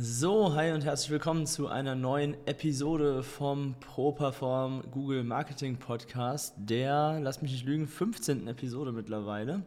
So, 0.00 0.54
hi 0.54 0.70
und 0.70 0.84
herzlich 0.84 1.10
willkommen 1.10 1.44
zu 1.44 1.66
einer 1.66 1.96
neuen 1.96 2.36
Episode 2.46 3.24
vom 3.24 3.74
ProPerform 3.80 4.84
Google 4.92 5.24
Marketing 5.24 5.76
Podcast, 5.76 6.54
der, 6.56 7.18
lass 7.20 7.42
mich 7.42 7.50
nicht 7.50 7.66
lügen, 7.66 7.88
15. 7.88 8.46
Episode 8.46 8.92
mittlerweile. 8.92 9.64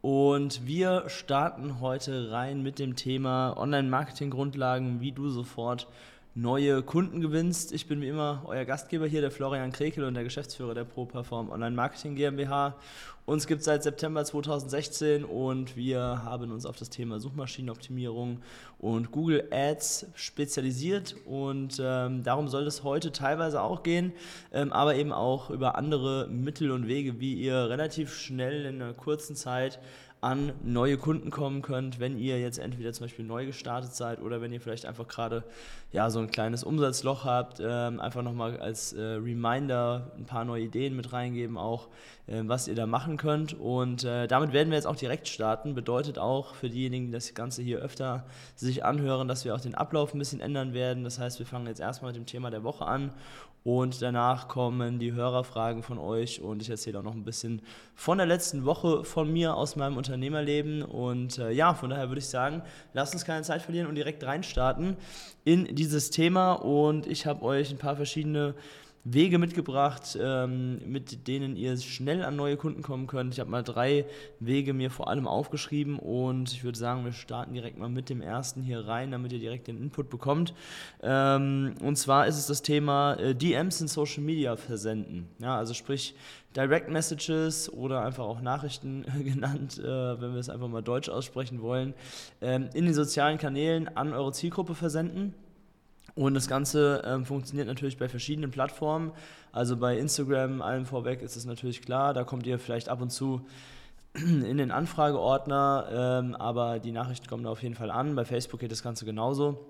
Und 0.00 0.64
wir 0.64 1.08
starten 1.08 1.80
heute 1.80 2.30
rein 2.30 2.62
mit 2.62 2.78
dem 2.78 2.94
Thema 2.94 3.56
Online-Marketing-Grundlagen, 3.56 5.00
wie 5.00 5.10
du 5.10 5.28
sofort 5.28 5.88
neue 6.34 6.82
Kunden 6.82 7.20
gewinnst. 7.20 7.72
Ich 7.72 7.86
bin 7.86 8.00
wie 8.00 8.08
immer 8.08 8.42
euer 8.46 8.64
Gastgeber 8.64 9.06
hier, 9.06 9.20
der 9.20 9.30
Florian 9.30 9.70
Krekel 9.70 10.04
und 10.04 10.14
der 10.14 10.24
Geschäftsführer 10.24 10.74
der 10.74 10.84
ProPerform 10.84 11.50
Online 11.50 11.76
Marketing 11.76 12.16
GmbH. 12.16 12.74
Uns 13.26 13.46
gibt 13.46 13.60
es 13.60 13.64
seit 13.64 13.82
September 13.84 14.22
2016 14.22 15.24
und 15.24 15.76
wir 15.76 16.24
haben 16.24 16.50
uns 16.50 16.66
auf 16.66 16.76
das 16.76 16.90
Thema 16.90 17.20
Suchmaschinenoptimierung 17.20 18.40
und 18.78 19.12
Google 19.12 19.48
Ads 19.50 20.08
spezialisiert 20.14 21.16
und 21.24 21.80
ähm, 21.82 22.22
darum 22.22 22.48
soll 22.48 22.66
es 22.66 22.82
heute 22.82 23.12
teilweise 23.12 23.62
auch 23.62 23.82
gehen, 23.82 24.12
ähm, 24.52 24.72
aber 24.74 24.96
eben 24.96 25.12
auch 25.12 25.48
über 25.48 25.76
andere 25.76 26.28
Mittel 26.28 26.70
und 26.70 26.86
Wege, 26.86 27.18
wie 27.18 27.34
ihr 27.34 27.70
relativ 27.70 28.12
schnell 28.12 28.66
in 28.66 28.82
einer 28.82 28.92
kurzen 28.92 29.36
Zeit 29.36 29.78
an 30.24 30.52
neue 30.64 30.96
Kunden 30.96 31.30
kommen 31.30 31.60
könnt, 31.60 32.00
wenn 32.00 32.18
ihr 32.18 32.40
jetzt 32.40 32.58
entweder 32.58 32.92
zum 32.94 33.04
Beispiel 33.04 33.26
neu 33.26 33.44
gestartet 33.44 33.94
seid 33.94 34.22
oder 34.22 34.40
wenn 34.40 34.52
ihr 34.52 34.60
vielleicht 34.60 34.86
einfach 34.86 35.06
gerade 35.06 35.44
ja, 35.92 36.08
so 36.08 36.18
ein 36.18 36.30
kleines 36.30 36.64
Umsatzloch 36.64 37.26
habt, 37.26 37.60
ähm, 37.60 38.00
einfach 38.00 38.22
nochmal 38.22 38.58
als 38.58 38.94
äh, 38.94 39.02
Reminder 39.02 40.12
ein 40.16 40.24
paar 40.24 40.46
neue 40.46 40.62
Ideen 40.62 40.96
mit 40.96 41.12
reingeben, 41.12 41.58
auch 41.58 41.88
äh, 42.26 42.40
was 42.44 42.68
ihr 42.68 42.74
da 42.74 42.86
machen 42.86 43.18
könnt. 43.18 43.52
Und 43.52 44.04
äh, 44.04 44.26
damit 44.26 44.54
werden 44.54 44.70
wir 44.70 44.76
jetzt 44.76 44.86
auch 44.86 44.96
direkt 44.96 45.28
starten. 45.28 45.74
Bedeutet 45.74 46.18
auch 46.18 46.54
für 46.54 46.70
diejenigen, 46.70 47.06
die 47.06 47.12
das 47.12 47.34
Ganze 47.34 47.62
hier 47.62 47.80
öfter 47.80 48.24
sich 48.56 48.82
anhören, 48.82 49.28
dass 49.28 49.44
wir 49.44 49.54
auch 49.54 49.60
den 49.60 49.74
Ablauf 49.74 50.14
ein 50.14 50.18
bisschen 50.18 50.40
ändern 50.40 50.72
werden. 50.72 51.04
Das 51.04 51.18
heißt, 51.18 51.38
wir 51.38 51.46
fangen 51.46 51.66
jetzt 51.66 51.80
erstmal 51.80 52.12
mit 52.12 52.16
dem 52.16 52.26
Thema 52.26 52.50
der 52.50 52.64
Woche 52.64 52.86
an 52.86 53.12
und 53.64 54.02
danach 54.02 54.46
kommen 54.46 54.98
die 54.98 55.14
Hörerfragen 55.14 55.82
von 55.82 55.96
euch 55.98 56.42
und 56.42 56.60
ich 56.60 56.68
erzähle 56.68 56.98
auch 56.98 57.02
noch 57.02 57.14
ein 57.14 57.24
bisschen 57.24 57.62
von 57.94 58.18
der 58.18 58.26
letzten 58.26 58.66
Woche 58.66 59.04
von 59.04 59.32
mir 59.32 59.56
aus 59.56 59.74
meinem 59.74 59.96
Unternehmerleben. 60.14 60.82
Und 60.82 61.38
äh, 61.38 61.50
ja, 61.50 61.74
von 61.74 61.90
daher 61.90 62.08
würde 62.08 62.20
ich 62.20 62.28
sagen, 62.28 62.62
lasst 62.92 63.14
uns 63.14 63.24
keine 63.24 63.42
Zeit 63.42 63.62
verlieren 63.62 63.88
und 63.88 63.96
direkt 63.96 64.24
reinstarten 64.24 64.96
in 65.44 65.74
dieses 65.74 66.10
Thema. 66.10 66.52
Und 66.52 67.06
ich 67.06 67.26
habe 67.26 67.42
euch 67.42 67.70
ein 67.70 67.78
paar 67.78 67.96
verschiedene 67.96 68.54
Wege 69.04 69.38
mitgebracht, 69.38 70.18
ähm, 70.18 70.80
mit 70.90 71.28
denen 71.28 71.56
ihr 71.56 71.76
schnell 71.76 72.24
an 72.24 72.36
neue 72.36 72.56
Kunden 72.56 72.80
kommen 72.80 73.06
könnt. 73.06 73.34
Ich 73.34 73.40
habe 73.40 73.50
mal 73.50 73.62
drei 73.62 74.06
Wege 74.40 74.72
mir 74.72 74.90
vor 74.90 75.08
allem 75.08 75.28
aufgeschrieben 75.28 75.98
und 75.98 76.50
ich 76.52 76.64
würde 76.64 76.78
sagen, 76.78 77.04
wir 77.04 77.12
starten 77.12 77.52
direkt 77.52 77.78
mal 77.78 77.90
mit 77.90 78.08
dem 78.08 78.22
ersten 78.22 78.62
hier 78.62 78.86
rein, 78.86 79.10
damit 79.10 79.32
ihr 79.32 79.38
direkt 79.38 79.68
den 79.68 79.76
Input 79.76 80.08
bekommt. 80.08 80.54
Ähm, 81.02 81.74
und 81.82 81.96
zwar 81.96 82.26
ist 82.26 82.38
es 82.38 82.46
das 82.46 82.62
Thema 82.62 83.14
äh, 83.14 83.34
DMs 83.34 83.82
in 83.82 83.88
Social 83.88 84.22
Media 84.22 84.56
versenden. 84.56 85.28
Ja, 85.38 85.58
also 85.58 85.74
sprich 85.74 86.14
Direct 86.56 86.88
Messages 86.88 87.70
oder 87.70 88.04
einfach 88.04 88.24
auch 88.24 88.40
Nachrichten 88.40 89.04
genannt, 89.24 89.78
äh, 89.78 89.82
wenn 89.82 90.32
wir 90.32 90.40
es 90.40 90.48
einfach 90.48 90.68
mal 90.68 90.82
deutsch 90.82 91.10
aussprechen 91.10 91.60
wollen, 91.60 91.92
ähm, 92.40 92.70
in 92.72 92.86
den 92.86 92.94
sozialen 92.94 93.36
Kanälen 93.36 93.94
an 93.96 94.14
eure 94.14 94.32
Zielgruppe 94.32 94.74
versenden. 94.74 95.34
Und 96.14 96.34
das 96.34 96.46
Ganze 96.46 97.02
ähm, 97.04 97.24
funktioniert 97.24 97.66
natürlich 97.66 97.98
bei 97.98 98.08
verschiedenen 98.08 98.50
Plattformen. 98.50 99.12
Also 99.50 99.76
bei 99.76 99.98
Instagram, 99.98 100.62
allem 100.62 100.86
vorweg, 100.86 101.22
ist 101.22 101.36
es 101.36 101.44
natürlich 101.44 101.82
klar. 101.82 102.14
Da 102.14 102.24
kommt 102.24 102.46
ihr 102.46 102.58
vielleicht 102.58 102.88
ab 102.88 103.00
und 103.00 103.10
zu 103.10 103.44
in 104.14 104.58
den 104.58 104.70
Anfrageordner, 104.70 106.22
ähm, 106.22 106.34
aber 106.36 106.78
die 106.78 106.92
Nachrichten 106.92 107.26
kommen 107.26 107.42
da 107.44 107.50
auf 107.50 107.62
jeden 107.62 107.74
Fall 107.74 107.90
an. 107.90 108.14
Bei 108.14 108.24
Facebook 108.24 108.60
geht 108.60 108.70
das 108.70 108.82
Ganze 108.82 109.04
genauso. 109.04 109.66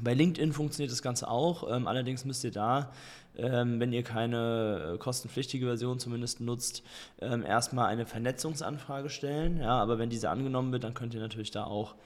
Bei 0.00 0.14
LinkedIn 0.14 0.52
funktioniert 0.52 0.92
das 0.92 1.02
Ganze 1.02 1.28
auch. 1.28 1.70
Ähm, 1.70 1.86
allerdings 1.86 2.24
müsst 2.24 2.44
ihr 2.44 2.52
da, 2.52 2.90
ähm, 3.36 3.80
wenn 3.80 3.92
ihr 3.92 4.02
keine 4.02 4.94
äh, 4.94 4.98
kostenpflichtige 4.98 5.66
Version 5.66 5.98
zumindest 5.98 6.40
nutzt, 6.40 6.82
ähm, 7.20 7.44
erstmal 7.44 7.86
eine 7.86 8.06
Vernetzungsanfrage 8.06 9.10
stellen. 9.10 9.58
Ja, 9.60 9.80
aber 9.80 9.98
wenn 9.98 10.10
diese 10.10 10.30
angenommen 10.30 10.72
wird, 10.72 10.84
dann 10.84 10.94
könnt 10.94 11.14
ihr 11.14 11.20
natürlich 11.20 11.50
da 11.50 11.64
auch 11.64 11.96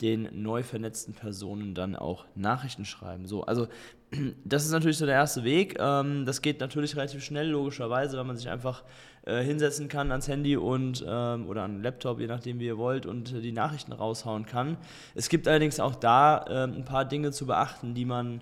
den 0.00 0.28
neu 0.42 0.62
vernetzten 0.62 1.14
Personen 1.14 1.74
dann 1.74 1.96
auch 1.96 2.26
Nachrichten 2.34 2.84
schreiben. 2.84 3.26
So, 3.26 3.44
also 3.44 3.68
das 4.44 4.64
ist 4.64 4.72
natürlich 4.72 4.98
so 4.98 5.06
der 5.06 5.14
erste 5.14 5.44
Weg. 5.44 5.76
Ähm, 5.78 6.26
das 6.26 6.42
geht 6.42 6.60
natürlich 6.60 6.96
relativ 6.96 7.24
schnell, 7.24 7.48
logischerweise, 7.48 8.16
weil 8.16 8.24
man 8.24 8.36
sich 8.36 8.48
einfach 8.48 8.84
äh, 9.24 9.42
hinsetzen 9.42 9.88
kann 9.88 10.10
ans 10.10 10.28
Handy 10.28 10.56
und 10.56 11.04
ähm, 11.06 11.48
oder 11.48 11.64
an 11.64 11.74
den 11.74 11.82
Laptop, 11.82 12.20
je 12.20 12.26
nachdem 12.26 12.60
wie 12.60 12.66
ihr 12.66 12.78
wollt, 12.78 13.06
und 13.06 13.30
die 13.42 13.52
Nachrichten 13.52 13.92
raushauen 13.92 14.46
kann. 14.46 14.76
Es 15.14 15.28
gibt 15.28 15.48
allerdings 15.48 15.80
auch 15.80 15.94
da 15.94 16.44
ähm, 16.48 16.74
ein 16.76 16.84
paar 16.84 17.04
Dinge 17.04 17.32
zu 17.32 17.46
beachten, 17.46 17.94
die 17.94 18.04
man 18.04 18.40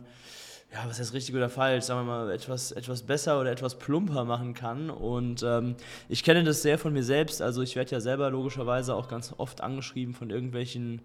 ja, 0.74 0.80
was 0.88 0.98
heißt 0.98 1.14
richtig 1.14 1.36
oder 1.36 1.48
falsch, 1.48 1.84
sagen 1.84 2.00
wir 2.00 2.12
mal, 2.12 2.32
etwas, 2.32 2.72
etwas 2.72 3.02
besser 3.02 3.40
oder 3.40 3.52
etwas 3.52 3.78
plumper 3.78 4.24
machen 4.24 4.54
kann. 4.54 4.90
Und 4.90 5.44
ähm, 5.44 5.76
ich 6.08 6.24
kenne 6.24 6.42
das 6.42 6.62
sehr 6.62 6.78
von 6.78 6.92
mir 6.92 7.04
selbst. 7.04 7.40
Also 7.40 7.62
ich 7.62 7.76
werde 7.76 7.92
ja 7.92 8.00
selber 8.00 8.28
logischerweise 8.28 8.96
auch 8.96 9.06
ganz 9.06 9.32
oft 9.36 9.60
angeschrieben 9.60 10.14
von 10.14 10.30
irgendwelchen 10.30 11.02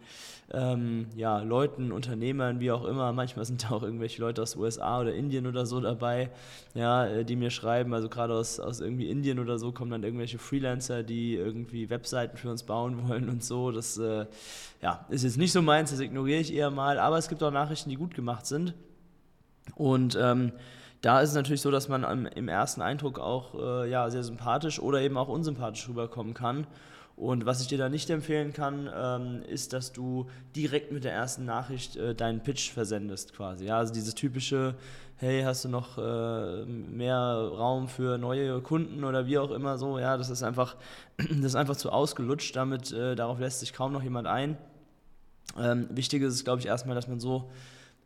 ähm, 0.51 1.05
ja, 1.15 1.41
Leuten, 1.43 1.91
Unternehmern, 1.91 2.59
wie 2.59 2.71
auch 2.71 2.83
immer. 2.83 3.13
Manchmal 3.13 3.45
sind 3.45 3.63
da 3.63 3.69
auch 3.69 3.83
irgendwelche 3.83 4.19
Leute 4.21 4.41
aus 4.41 4.55
USA 4.55 5.01
oder 5.01 5.13
Indien 5.13 5.45
oder 5.45 5.67
so 5.67 5.79
dabei, 5.79 6.31
ja, 6.73 7.05
äh, 7.05 7.23
die 7.23 7.35
mir 7.35 7.51
schreiben. 7.51 7.93
Also 7.93 8.09
gerade 8.09 8.33
aus, 8.33 8.59
aus 8.59 8.79
irgendwie 8.79 9.07
Indien 9.07 9.37
oder 9.37 9.59
so 9.59 9.71
kommen 9.71 9.91
dann 9.91 10.01
irgendwelche 10.01 10.39
Freelancer, 10.39 11.03
die 11.03 11.35
irgendwie 11.35 11.91
Webseiten 11.91 12.37
für 12.37 12.49
uns 12.49 12.63
bauen 12.63 13.07
wollen 13.07 13.29
und 13.29 13.43
so. 13.43 13.71
Das 13.71 13.99
äh, 13.99 14.25
ja, 14.81 15.05
ist 15.09 15.23
jetzt 15.23 15.37
nicht 15.37 15.51
so 15.51 15.61
meins, 15.61 15.91
das 15.91 15.99
ignoriere 15.99 16.39
ich 16.39 16.51
eher 16.51 16.71
mal. 16.71 16.97
Aber 16.97 17.19
es 17.19 17.29
gibt 17.29 17.43
auch 17.43 17.51
Nachrichten, 17.51 17.91
die 17.91 17.97
gut 17.97 18.15
gemacht 18.15 18.47
sind. 18.47 18.73
Und 19.75 20.17
ähm, 20.19 20.51
da 21.01 21.21
ist 21.21 21.29
es 21.29 21.35
natürlich 21.35 21.61
so, 21.61 21.71
dass 21.71 21.87
man 21.87 22.03
am, 22.03 22.25
im 22.25 22.47
ersten 22.47 22.81
Eindruck 22.81 23.19
auch 23.19 23.55
äh, 23.55 23.89
ja, 23.89 24.09
sehr 24.09 24.23
sympathisch 24.23 24.79
oder 24.79 25.01
eben 25.01 25.17
auch 25.17 25.29
unsympathisch 25.29 25.87
rüberkommen 25.87 26.33
kann. 26.33 26.67
Und 27.15 27.45
was 27.45 27.61
ich 27.61 27.67
dir 27.67 27.77
da 27.77 27.89
nicht 27.89 28.09
empfehlen 28.09 28.53
kann, 28.53 28.89
ähm, 28.95 29.41
ist, 29.43 29.73
dass 29.73 29.91
du 29.91 30.29
direkt 30.55 30.93
mit 30.93 31.03
der 31.03 31.11
ersten 31.11 31.43
Nachricht 31.43 31.97
äh, 31.97 32.15
deinen 32.15 32.41
Pitch 32.41 32.71
versendest 32.71 33.33
quasi. 33.33 33.65
Ja, 33.65 33.77
also 33.77 33.93
dieses 33.93 34.15
typische, 34.15 34.75
hey, 35.17 35.41
hast 35.43 35.65
du 35.65 35.69
noch 35.69 35.97
äh, 35.97 36.65
mehr 36.65 37.17
Raum 37.17 37.89
für 37.89 38.17
neue 38.17 38.61
Kunden 38.61 39.03
oder 39.03 39.25
wie 39.25 39.37
auch 39.37 39.51
immer 39.51 39.77
so, 39.77 39.99
ja, 39.99 40.15
das 40.15 40.29
ist 40.29 40.43
einfach, 40.43 40.77
das 41.17 41.27
ist 41.27 41.55
einfach 41.55 41.75
zu 41.75 41.91
ausgelutscht, 41.91 42.55
damit 42.55 42.93
äh, 42.93 43.15
darauf 43.15 43.37
lässt 43.39 43.59
sich 43.59 43.73
kaum 43.73 43.91
noch 43.91 44.03
jemand 44.03 44.27
ein. 44.27 44.57
Ähm, 45.57 45.87
wichtig 45.91 46.23
ist 46.23 46.35
es, 46.35 46.45
glaube 46.45 46.61
ich, 46.61 46.67
erstmal, 46.67 46.95
dass 46.95 47.09
man 47.09 47.19
so 47.19 47.49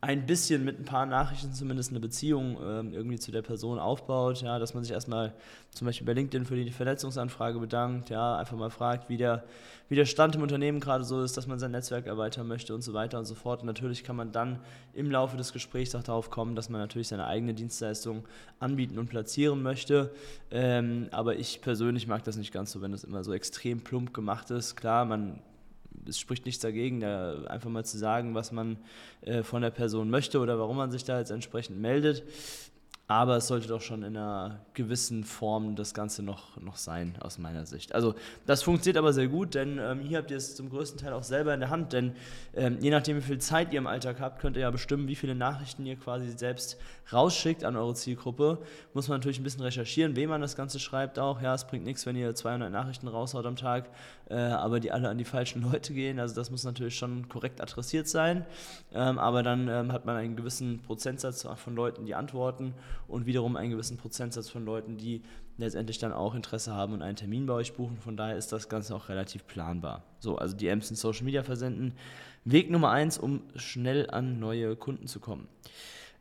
ein 0.03 0.25
bisschen 0.25 0.65
mit 0.65 0.79
ein 0.79 0.83
paar 0.83 1.05
Nachrichten 1.05 1.53
zumindest 1.53 1.91
eine 1.91 2.01
Beziehung 2.01 2.57
ähm, 2.61 2.93
irgendwie 2.93 3.19
zu 3.19 3.31
der 3.31 3.41
Person 3.41 3.79
aufbaut, 3.79 4.41
ja, 4.41 4.59
dass 4.59 4.73
man 4.73 4.83
sich 4.83 4.91
erstmal 4.91 5.33
zum 5.71 5.85
Beispiel 5.85 6.05
bei 6.05 6.11
LinkedIn 6.11 6.45
für 6.45 6.57
die 6.57 6.71
Vernetzungsanfrage 6.71 7.57
bedankt, 7.57 8.09
ja, 8.09 8.35
einfach 8.35 8.57
mal 8.57 8.69
fragt, 8.69 9.07
wie 9.07 9.15
der, 9.15 9.45
wie 9.87 9.95
der 9.95 10.05
Stand 10.05 10.35
im 10.35 10.41
Unternehmen 10.41 10.81
gerade 10.81 11.05
so 11.05 11.21
ist, 11.23 11.37
dass 11.37 11.47
man 11.47 11.57
sein 11.57 11.71
Netzwerk 11.71 12.05
erweitern 12.05 12.49
möchte 12.49 12.75
und 12.75 12.81
so 12.81 12.93
weiter 12.93 13.17
und 13.17 13.23
so 13.23 13.33
fort. 13.33 13.61
Und 13.61 13.67
natürlich 13.67 14.03
kann 14.03 14.17
man 14.17 14.33
dann 14.33 14.59
im 14.93 15.09
Laufe 15.09 15.37
des 15.37 15.53
Gesprächs 15.53 15.95
auch 15.95 16.03
darauf 16.03 16.29
kommen, 16.29 16.53
dass 16.57 16.67
man 16.67 16.81
natürlich 16.81 17.07
seine 17.07 17.25
eigene 17.25 17.53
Dienstleistung 17.53 18.25
anbieten 18.59 18.99
und 18.99 19.07
platzieren 19.07 19.63
möchte. 19.63 20.11
Ähm, 20.51 21.07
aber 21.11 21.37
ich 21.37 21.61
persönlich 21.61 22.07
mag 22.07 22.25
das 22.25 22.35
nicht 22.35 22.51
ganz 22.51 22.73
so, 22.73 22.81
wenn 22.81 22.91
das 22.91 23.05
immer 23.05 23.23
so 23.23 23.31
extrem 23.33 23.79
plump 23.79 24.13
gemacht 24.13 24.51
ist. 24.51 24.75
Klar, 24.75 25.05
man 25.05 25.39
es 26.07 26.19
spricht 26.19 26.45
nichts 26.45 26.61
dagegen, 26.61 26.99
da 26.99 27.43
einfach 27.45 27.69
mal 27.69 27.85
zu 27.85 27.97
sagen, 27.97 28.35
was 28.35 28.51
man 28.51 28.77
äh, 29.21 29.43
von 29.43 29.61
der 29.61 29.71
Person 29.71 30.09
möchte 30.09 30.39
oder 30.39 30.59
warum 30.59 30.77
man 30.77 30.91
sich 30.91 31.03
da 31.03 31.19
jetzt 31.19 31.31
entsprechend 31.31 31.79
meldet. 31.79 32.23
Aber 33.07 33.35
es 33.35 33.47
sollte 33.47 33.67
doch 33.67 33.81
schon 33.81 34.01
in 34.03 34.15
einer 34.15 34.61
gewissen 34.73 35.25
Form 35.25 35.75
das 35.75 35.93
Ganze 35.93 36.23
noch, 36.23 36.55
noch 36.61 36.77
sein, 36.77 37.17
aus 37.19 37.37
meiner 37.37 37.65
Sicht. 37.65 37.93
Also 37.93 38.15
das 38.45 38.63
funktioniert 38.63 38.97
aber 38.97 39.11
sehr 39.11 39.27
gut, 39.27 39.55
denn 39.55 39.77
ähm, 39.77 39.99
hier 39.99 40.19
habt 40.19 40.31
ihr 40.31 40.37
es 40.37 40.55
zum 40.55 40.69
größten 40.69 41.01
Teil 41.01 41.11
auch 41.11 41.23
selber 41.23 41.53
in 41.53 41.59
der 41.59 41.69
Hand. 41.69 41.91
Denn 41.91 42.15
ähm, 42.55 42.77
je 42.79 42.91
nachdem, 42.91 43.17
wie 43.17 43.21
viel 43.21 43.39
Zeit 43.39 43.73
ihr 43.73 43.79
im 43.79 43.87
Alltag 43.87 44.21
habt, 44.21 44.39
könnt 44.39 44.55
ihr 44.55 44.61
ja 44.61 44.71
bestimmen, 44.71 45.09
wie 45.09 45.15
viele 45.15 45.35
Nachrichten 45.35 45.85
ihr 45.85 45.97
quasi 45.97 46.31
selbst 46.31 46.79
rausschickt 47.11 47.65
an 47.65 47.75
eure 47.75 47.93
Zielgruppe. 47.93 48.59
Muss 48.93 49.09
man 49.09 49.17
natürlich 49.17 49.39
ein 49.39 49.43
bisschen 49.43 49.63
recherchieren, 49.63 50.15
wem 50.15 50.29
man 50.29 50.39
das 50.39 50.55
Ganze 50.55 50.79
schreibt 50.79 51.19
auch. 51.19 51.41
Ja, 51.41 51.53
es 51.53 51.67
bringt 51.67 51.83
nichts, 51.83 52.05
wenn 52.05 52.15
ihr 52.15 52.33
200 52.33 52.71
Nachrichten 52.71 53.09
raushaut 53.09 53.45
am 53.45 53.57
Tag, 53.57 53.89
äh, 54.29 54.35
aber 54.35 54.79
die 54.79 54.93
alle 54.93 55.09
an 55.09 55.17
die 55.17 55.25
falschen 55.25 55.61
Leute 55.69 55.93
gehen. 55.93 56.19
Also 56.19 56.35
das 56.35 56.51
muss 56.51 56.63
natürlich 56.63 56.97
schon 56.97 57.27
korrekt 57.27 57.59
adressiert 57.59 58.07
sein. 58.07 58.45
Ähm, 58.93 59.19
aber 59.19 59.43
dann 59.43 59.67
ähm, 59.67 59.91
hat 59.91 60.05
man 60.05 60.15
einen 60.15 60.37
gewissen 60.37 60.81
Prozentsatz 60.81 61.45
von 61.57 61.75
Leuten, 61.75 62.05
die 62.05 62.15
antworten 62.15 62.73
und 63.07 63.25
wiederum 63.25 63.55
einen 63.55 63.71
gewissen 63.71 63.97
Prozentsatz 63.97 64.49
von 64.49 64.65
Leuten, 64.65 64.97
die 64.97 65.21
letztendlich 65.57 65.99
dann 65.99 66.13
auch 66.13 66.35
Interesse 66.35 66.73
haben 66.73 66.93
und 66.93 67.01
einen 67.01 67.15
Termin 67.15 67.45
bei 67.45 67.53
euch 67.53 67.73
buchen. 67.73 67.97
Von 67.97 68.17
daher 68.17 68.37
ist 68.37 68.51
das 68.51 68.69
Ganze 68.69 68.95
auch 68.95 69.09
relativ 69.09 69.45
planbar. 69.47 70.03
So, 70.19 70.37
also 70.37 70.55
die 70.55 70.69
Amps 70.69 70.89
in 70.89 70.95
Social 70.95 71.25
Media 71.25 71.43
versenden. 71.43 71.93
Weg 72.45 72.69
Nummer 72.69 72.89
eins, 72.89 73.17
um 73.17 73.41
schnell 73.55 74.09
an 74.09 74.39
neue 74.39 74.75
Kunden 74.75 75.07
zu 75.07 75.19
kommen. 75.19 75.47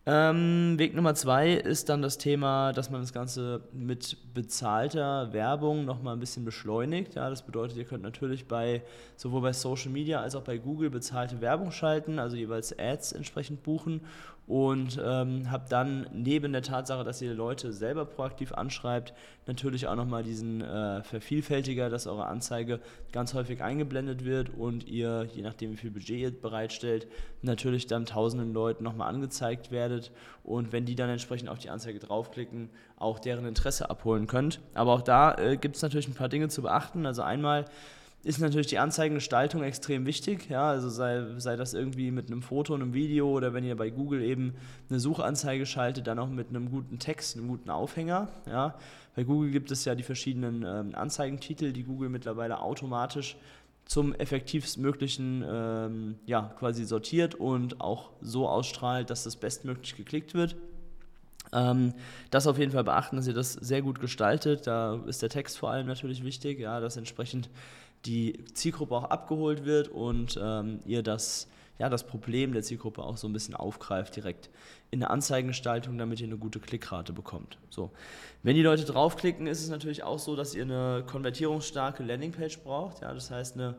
Ähm, 0.05 0.75
Weg 0.79 0.97
Nummer 0.97 1.15
zwei 1.15 1.53
ist 1.53 1.89
dann 1.89 2.03
das 2.03 2.19
Thema, 2.19 2.73
dass 2.73 2.91
man 2.91 3.01
das 3.01 3.13
Ganze 3.13 3.69
mit 3.73 4.17
bezahlter 4.35 5.33
Werbung 5.33 5.85
nochmal 5.85 6.17
ein 6.17 6.21
bisschen 6.21 6.45
beschleunigt. 6.45 7.15
Ja, 7.15 7.31
das 7.31 7.43
bedeutet, 7.43 7.77
ihr 7.77 7.85
könnt 7.85 8.03
natürlich 8.03 8.49
bei 8.49 8.83
sowohl 9.17 9.43
bei 9.43 9.53
Social 9.53 9.93
Media 9.93 10.21
als 10.21 10.35
auch 10.35 10.43
bei 10.43 10.59
Google 10.59 10.91
bezahlte 10.91 11.41
Werbung 11.41 11.71
schalten, 11.71 12.19
also 12.19 12.37
jeweils 12.37 12.77
Ads 12.77 13.13
entsprechend 13.13 13.63
buchen 13.63 14.01
und 14.47 15.01
ähm, 15.03 15.51
habe 15.51 15.65
dann 15.69 16.07
neben 16.13 16.53
der 16.53 16.63
Tatsache, 16.63 17.05
dass 17.05 17.23
ihr 17.23 17.33
Leute 17.33 17.73
selber 17.73 18.05
proaktiv 18.05 18.53
anschreibt, 18.53 19.15
natürlich 19.47 19.87
auch 19.87 19.95
nochmal 19.95 20.25
diesen 20.25 20.61
äh, 20.61 21.03
Vervielfältiger, 21.05 21.89
dass 21.89 22.07
eure 22.07 22.27
Anzeige 22.27 22.81
ganz 23.13 23.35
häufig 23.35 23.63
eingeblendet 23.63 24.25
wird 24.25 24.51
und 24.51 24.89
ihr, 24.89 25.29
je 25.33 25.43
nachdem 25.43 25.73
wie 25.73 25.77
viel 25.77 25.91
Budget 25.91 26.19
ihr 26.19 26.31
bereitstellt, 26.41 27.07
natürlich 27.43 27.87
dann 27.87 28.05
tausenden 28.05 28.53
Leuten 28.53 28.83
nochmal 28.83 29.09
angezeigt 29.09 29.71
werdet 29.71 30.11
und 30.43 30.73
wenn 30.73 30.85
die 30.85 30.97
dann 30.97 31.09
entsprechend 31.09 31.49
auf 31.49 31.59
die 31.59 31.71
Anzeige 31.71 32.01
draufklicken, 32.01 32.71
auch 32.97 33.21
deren 33.21 33.47
Interesse 33.47 33.91
abholen 33.91 34.27
könnt. 34.27 34.61
Aber 34.75 34.93
auch 34.93 35.03
da 35.03 35.37
äh, 35.37 35.57
gibt 35.57 35.77
es 35.77 35.83
natürlich 35.83 36.09
ein 36.09 36.15
paar 36.15 36.29
Dinge 36.29 36.49
zu 36.49 36.63
beachten. 36.63 37.07
Also 37.07 37.23
einmal 37.23 37.65
ist 38.25 38.39
natürlich 38.39 38.69
die 38.69 38.79
Anzeigengestaltung 38.79 39.63
extrem 39.65 40.07
wichtig. 40.07 40.49
Ja, 40.49 40.69
also 40.69 40.89
sei, 40.89 41.25
sei 41.39 41.57
das 41.57 41.75
irgendwie 41.75 42.11
mit 42.13 42.29
einem 42.29 42.43
Foto, 42.43 42.75
einem 42.75 42.95
Video 42.95 43.29
oder 43.29 43.53
wenn 43.53 43.65
ihr 43.65 43.77
bei 43.77 43.91
Google 43.91 44.23
eben 44.23 44.55
eine 44.89 45.01
Suchanzeige 45.01 45.67
schaltet, 45.67 46.07
dann 46.07 46.19
auch 46.21 46.29
mit 46.29 46.51
einem 46.51 46.71
guten 46.71 46.99
Text, 47.01 47.37
einem 47.37 47.49
guten 47.49 47.71
Aufhänger. 47.71 48.29
Ja. 48.47 48.77
Bei 49.17 49.25
Google 49.25 49.51
gibt 49.51 49.71
es 49.73 49.85
ja 49.85 49.95
die 49.95 50.05
verschiedenen 50.05 50.65
ähm, 50.65 50.95
Anzeigentitel, 50.95 51.73
die 51.73 51.83
Google 51.83 52.09
mittlerweile 52.09 52.61
automatisch 52.61 53.37
zum 53.85 54.15
effektivstmöglichen 54.15 55.45
ähm, 55.47 56.15
ja, 56.25 56.55
quasi 56.59 56.85
sortiert 56.85 57.35
und 57.35 57.81
auch 57.81 58.11
so 58.21 58.49
ausstrahlt, 58.49 59.11
dass 59.11 59.25
das 59.25 59.35
bestmöglich 59.35 59.97
geklickt 59.97 60.35
wird. 60.35 60.55
Ähm, 61.53 61.93
das 62.31 62.47
auf 62.47 62.59
jeden 62.59 62.73
Fall 62.73 62.85
beachten, 62.85 63.17
dass 63.17 63.27
ihr 63.27 63.35
das 63.35 63.53
sehr 63.53 63.83
gut 63.83 64.01
gestaltet. 64.01 64.67
Da 64.67 65.01
ist 65.07 65.23
der 65.23 65.29
Text 65.29 65.59
vor 65.59 65.71
allem 65.71 65.87
natürlich 65.87 66.25
wichtig, 66.25 66.61
ja, 66.61 66.81
dass 66.81 66.97
entsprechend 66.97 67.51
die 68.05 68.45
Zielgruppe 68.55 68.95
auch 68.95 69.05
abgeholt 69.05 69.65
wird 69.65 69.89
und 69.89 70.39
ähm, 70.43 70.81
ihr 70.85 71.03
das, 71.03 71.49
ja, 71.79 71.89
das 71.89 72.05
Problem 72.05 72.53
der 72.53 72.63
Zielgruppe 72.63 73.03
auch 73.03 73.17
so 73.17 73.29
ein 73.29 73.33
bisschen 73.33 73.55
aufgreift 73.55 74.17
direkt 74.17 74.51
in 74.91 75.01
der 75.01 75.11
Anzeigengestaltung, 75.11 75.97
damit 75.99 76.21
ihr 76.21 76.27
eine 76.27 76.37
gute 76.37 76.61
Klickrate 76.61 77.13
bekommt. 77.13 77.59
So. 77.71 77.91
Wenn 78.43 78.57
die 78.57 78.63
Leute 78.63 78.85
draufklicken, 78.85 79.47
ist 79.47 79.63
es 79.63 79.71
natürlich 79.71 80.03
auch 80.03 80.19
so, 80.19 80.37
dass 80.37 80.55
ihr 80.55 80.65
eine 80.65 81.05
konvertierungsstarke 81.07 82.03
Landingpage 82.03 82.59
braucht. 82.61 83.03
Ja, 83.03 83.15
das 83.15 83.31
heißt 83.31 83.55
eine 83.57 83.77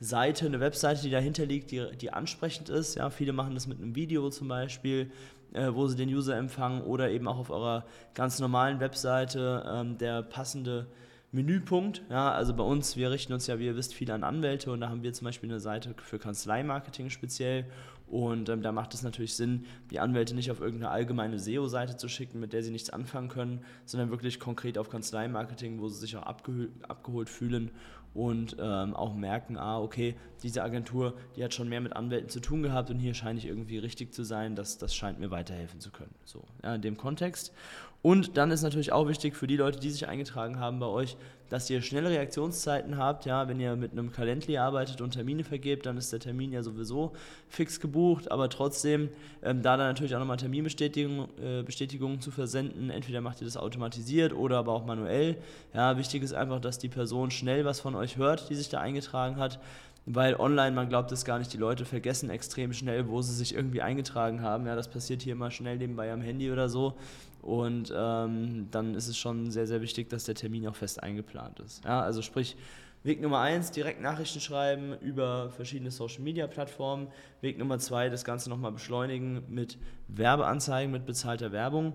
Seite, 0.00 0.46
eine 0.46 0.60
Webseite, 0.60 1.02
die 1.02 1.10
dahinter 1.10 1.46
liegt, 1.46 1.70
die, 1.70 1.84
die 1.96 2.12
ansprechend 2.12 2.68
ist. 2.68 2.96
Ja, 2.96 3.10
viele 3.10 3.32
machen 3.32 3.54
das 3.54 3.66
mit 3.66 3.78
einem 3.78 3.94
Video 3.94 4.30
zum 4.30 4.48
Beispiel, 4.48 5.10
äh, 5.52 5.68
wo 5.72 5.86
sie 5.86 5.96
den 5.96 6.08
User 6.08 6.36
empfangen 6.36 6.82
oder 6.82 7.10
eben 7.10 7.28
auch 7.28 7.38
auf 7.38 7.50
eurer 7.50 7.84
ganz 8.14 8.38
normalen 8.38 8.80
Webseite 8.80 9.64
ähm, 9.66 9.98
der 9.98 10.22
passende 10.22 10.86
Menüpunkt. 11.32 12.02
Ja, 12.10 12.30
also 12.30 12.54
bei 12.54 12.62
uns, 12.62 12.96
wir 12.96 13.10
richten 13.10 13.32
uns 13.32 13.46
ja, 13.46 13.58
wie 13.58 13.66
ihr 13.66 13.76
wisst, 13.76 13.94
viel 13.94 14.10
an 14.10 14.22
Anwälte 14.22 14.70
und 14.70 14.80
da 14.80 14.90
haben 14.90 15.02
wir 15.02 15.12
zum 15.14 15.24
Beispiel 15.24 15.50
eine 15.50 15.60
Seite 15.60 15.94
für 16.02 16.18
Kanzleimarketing 16.18 17.10
speziell. 17.10 17.66
Und 18.06 18.50
ähm, 18.50 18.60
da 18.60 18.72
macht 18.72 18.92
es 18.92 19.02
natürlich 19.02 19.34
Sinn, 19.34 19.64
die 19.90 19.98
Anwälte 19.98 20.34
nicht 20.34 20.50
auf 20.50 20.60
irgendeine 20.60 20.90
allgemeine 20.90 21.38
SEO-Seite 21.38 21.96
zu 21.96 22.08
schicken, 22.08 22.40
mit 22.40 22.52
der 22.52 22.62
sie 22.62 22.70
nichts 22.70 22.90
anfangen 22.90 23.30
können, 23.30 23.64
sondern 23.86 24.10
wirklich 24.10 24.38
konkret 24.38 24.76
auf 24.76 24.90
Kanzleimarketing, 24.90 25.80
wo 25.80 25.88
sie 25.88 26.00
sich 26.00 26.14
auch 26.18 26.24
abgehol 26.24 26.68
abgeholt 26.86 27.30
fühlen 27.30 27.70
und 28.12 28.56
ähm, 28.60 28.94
auch 28.94 29.14
merken, 29.14 29.56
ah, 29.56 29.80
okay, 29.80 30.14
diese 30.42 30.62
Agentur, 30.62 31.14
die 31.36 31.42
hat 31.42 31.54
schon 31.54 31.70
mehr 31.70 31.80
mit 31.80 31.94
Anwälten 31.94 32.28
zu 32.28 32.40
tun 32.40 32.62
gehabt 32.62 32.90
und 32.90 32.98
hier 32.98 33.14
scheine 33.14 33.38
ich 33.38 33.46
irgendwie 33.46 33.78
richtig 33.78 34.12
zu 34.12 34.22
sein, 34.22 34.54
das, 34.54 34.76
das 34.76 34.94
scheint 34.94 35.18
mir 35.18 35.30
weiterhelfen 35.30 35.80
zu 35.80 35.90
können. 35.90 36.14
So, 36.24 36.44
ja, 36.62 36.74
in 36.74 36.82
dem 36.82 36.98
Kontext. 36.98 37.54
Und 38.02 38.36
dann 38.36 38.50
ist 38.50 38.62
natürlich 38.62 38.92
auch 38.92 39.06
wichtig 39.06 39.36
für 39.36 39.46
die 39.46 39.56
Leute, 39.56 39.78
die 39.78 39.90
sich 39.90 40.08
eingetragen 40.08 40.58
haben 40.58 40.80
bei 40.80 40.86
euch, 40.86 41.16
dass 41.50 41.70
ihr 41.70 41.82
schnelle 41.82 42.10
Reaktionszeiten 42.10 42.96
habt. 42.96 43.26
Ja, 43.26 43.46
wenn 43.46 43.60
ihr 43.60 43.76
mit 43.76 43.92
einem 43.92 44.10
Calendly 44.10 44.58
arbeitet 44.58 45.00
und 45.00 45.12
Termine 45.12 45.44
vergebt, 45.44 45.86
dann 45.86 45.96
ist 45.96 46.12
der 46.12 46.18
Termin 46.18 46.50
ja 46.50 46.64
sowieso 46.64 47.12
fix 47.48 47.78
gebucht. 47.78 48.32
Aber 48.32 48.48
trotzdem, 48.48 49.08
ähm, 49.44 49.62
da 49.62 49.76
dann 49.76 49.86
natürlich 49.86 50.16
auch 50.16 50.18
nochmal 50.18 50.38
Terminbestätigungen 50.38 51.28
äh, 51.38 52.20
zu 52.20 52.30
versenden. 52.32 52.90
Entweder 52.90 53.20
macht 53.20 53.40
ihr 53.40 53.44
das 53.44 53.56
automatisiert 53.56 54.32
oder 54.32 54.58
aber 54.58 54.72
auch 54.72 54.84
manuell. 54.84 55.36
Ja, 55.72 55.96
wichtig 55.96 56.24
ist 56.24 56.32
einfach, 56.32 56.60
dass 56.60 56.78
die 56.78 56.88
Person 56.88 57.30
schnell 57.30 57.64
was 57.64 57.78
von 57.78 57.94
euch 57.94 58.16
hört, 58.16 58.50
die 58.50 58.56
sich 58.56 58.68
da 58.68 58.80
eingetragen 58.80 59.36
hat 59.36 59.60
weil 60.06 60.34
online, 60.34 60.72
man 60.72 60.88
glaubt 60.88 61.12
es 61.12 61.24
gar 61.24 61.38
nicht, 61.38 61.52
die 61.52 61.58
Leute 61.58 61.84
vergessen 61.84 62.28
extrem 62.28 62.72
schnell, 62.72 63.08
wo 63.08 63.22
sie 63.22 63.34
sich 63.34 63.54
irgendwie 63.54 63.82
eingetragen 63.82 64.42
haben. 64.42 64.66
Ja, 64.66 64.74
das 64.74 64.88
passiert 64.88 65.22
hier 65.22 65.36
mal 65.36 65.50
schnell 65.50 65.78
nebenbei 65.78 66.12
am 66.12 66.20
Handy 66.20 66.50
oder 66.50 66.68
so. 66.68 66.94
Und 67.42 67.92
ähm, 67.94 68.68
dann 68.70 68.94
ist 68.94 69.08
es 69.08 69.18
schon 69.18 69.50
sehr, 69.50 69.66
sehr 69.66 69.82
wichtig, 69.82 70.08
dass 70.08 70.24
der 70.24 70.36
Termin 70.36 70.66
auch 70.68 70.76
fest 70.76 71.02
eingeplant 71.02 71.58
ist. 71.60 71.84
Ja, 71.84 72.00
also 72.00 72.22
sprich, 72.22 72.56
Weg 73.04 73.20
Nummer 73.20 73.40
eins, 73.40 73.72
direkt 73.72 74.00
Nachrichten 74.00 74.38
schreiben 74.38 74.96
über 75.00 75.50
verschiedene 75.50 75.90
Social 75.90 76.22
Media 76.22 76.46
Plattformen. 76.46 77.08
Weg 77.40 77.58
Nummer 77.58 77.80
zwei, 77.80 78.08
das 78.08 78.24
Ganze 78.24 78.48
nochmal 78.48 78.70
beschleunigen 78.70 79.42
mit 79.48 79.76
Werbeanzeigen, 80.06 80.92
mit 80.92 81.04
bezahlter 81.04 81.50
Werbung. 81.50 81.94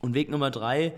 Und 0.00 0.14
Weg 0.14 0.30
Nummer 0.30 0.52
drei, 0.52 0.94